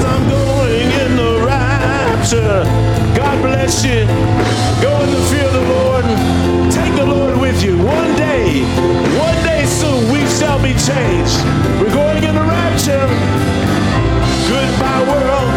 [0.06, 2.64] I'm going in the rapture.
[3.14, 4.06] God bless you.
[4.82, 6.06] Go in the fear of the Lord
[6.72, 7.76] take the Lord with you.
[7.80, 8.64] One day,
[9.20, 11.38] one day soon, we shall be changed.
[11.82, 13.10] We're going in the rapture.
[14.48, 15.57] Goodbye, world.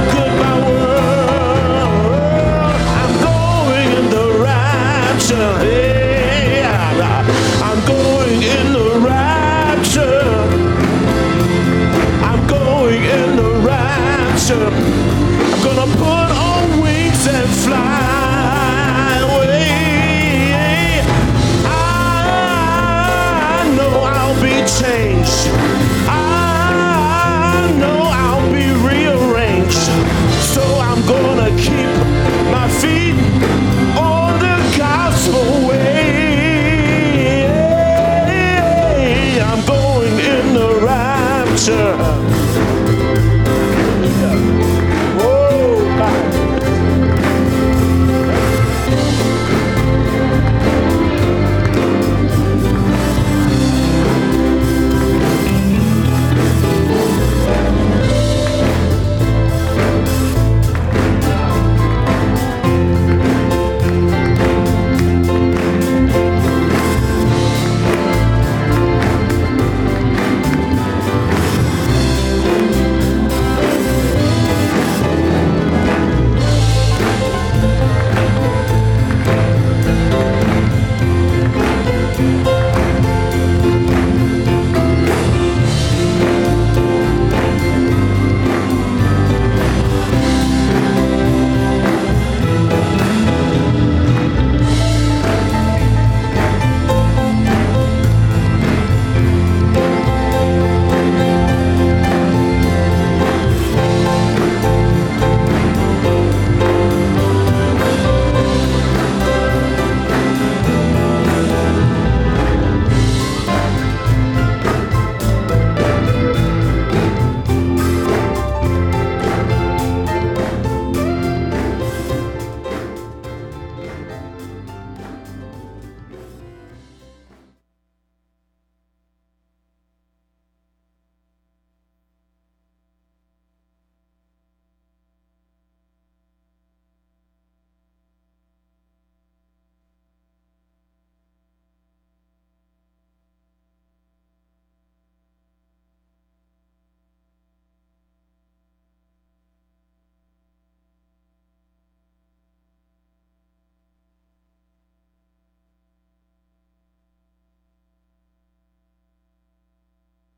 [14.50, 14.70] Rapture.
[15.52, 21.02] I'm gonna put on wings and fly away.
[21.64, 21.68] I
[23.76, 25.48] know I'll be changed.
[26.08, 29.90] I know I'll be rearranged.
[30.54, 31.90] So I'm gonna keep
[32.50, 33.16] my feet
[33.98, 36.08] on the gospel way.
[39.40, 42.49] I'm going in the rapture.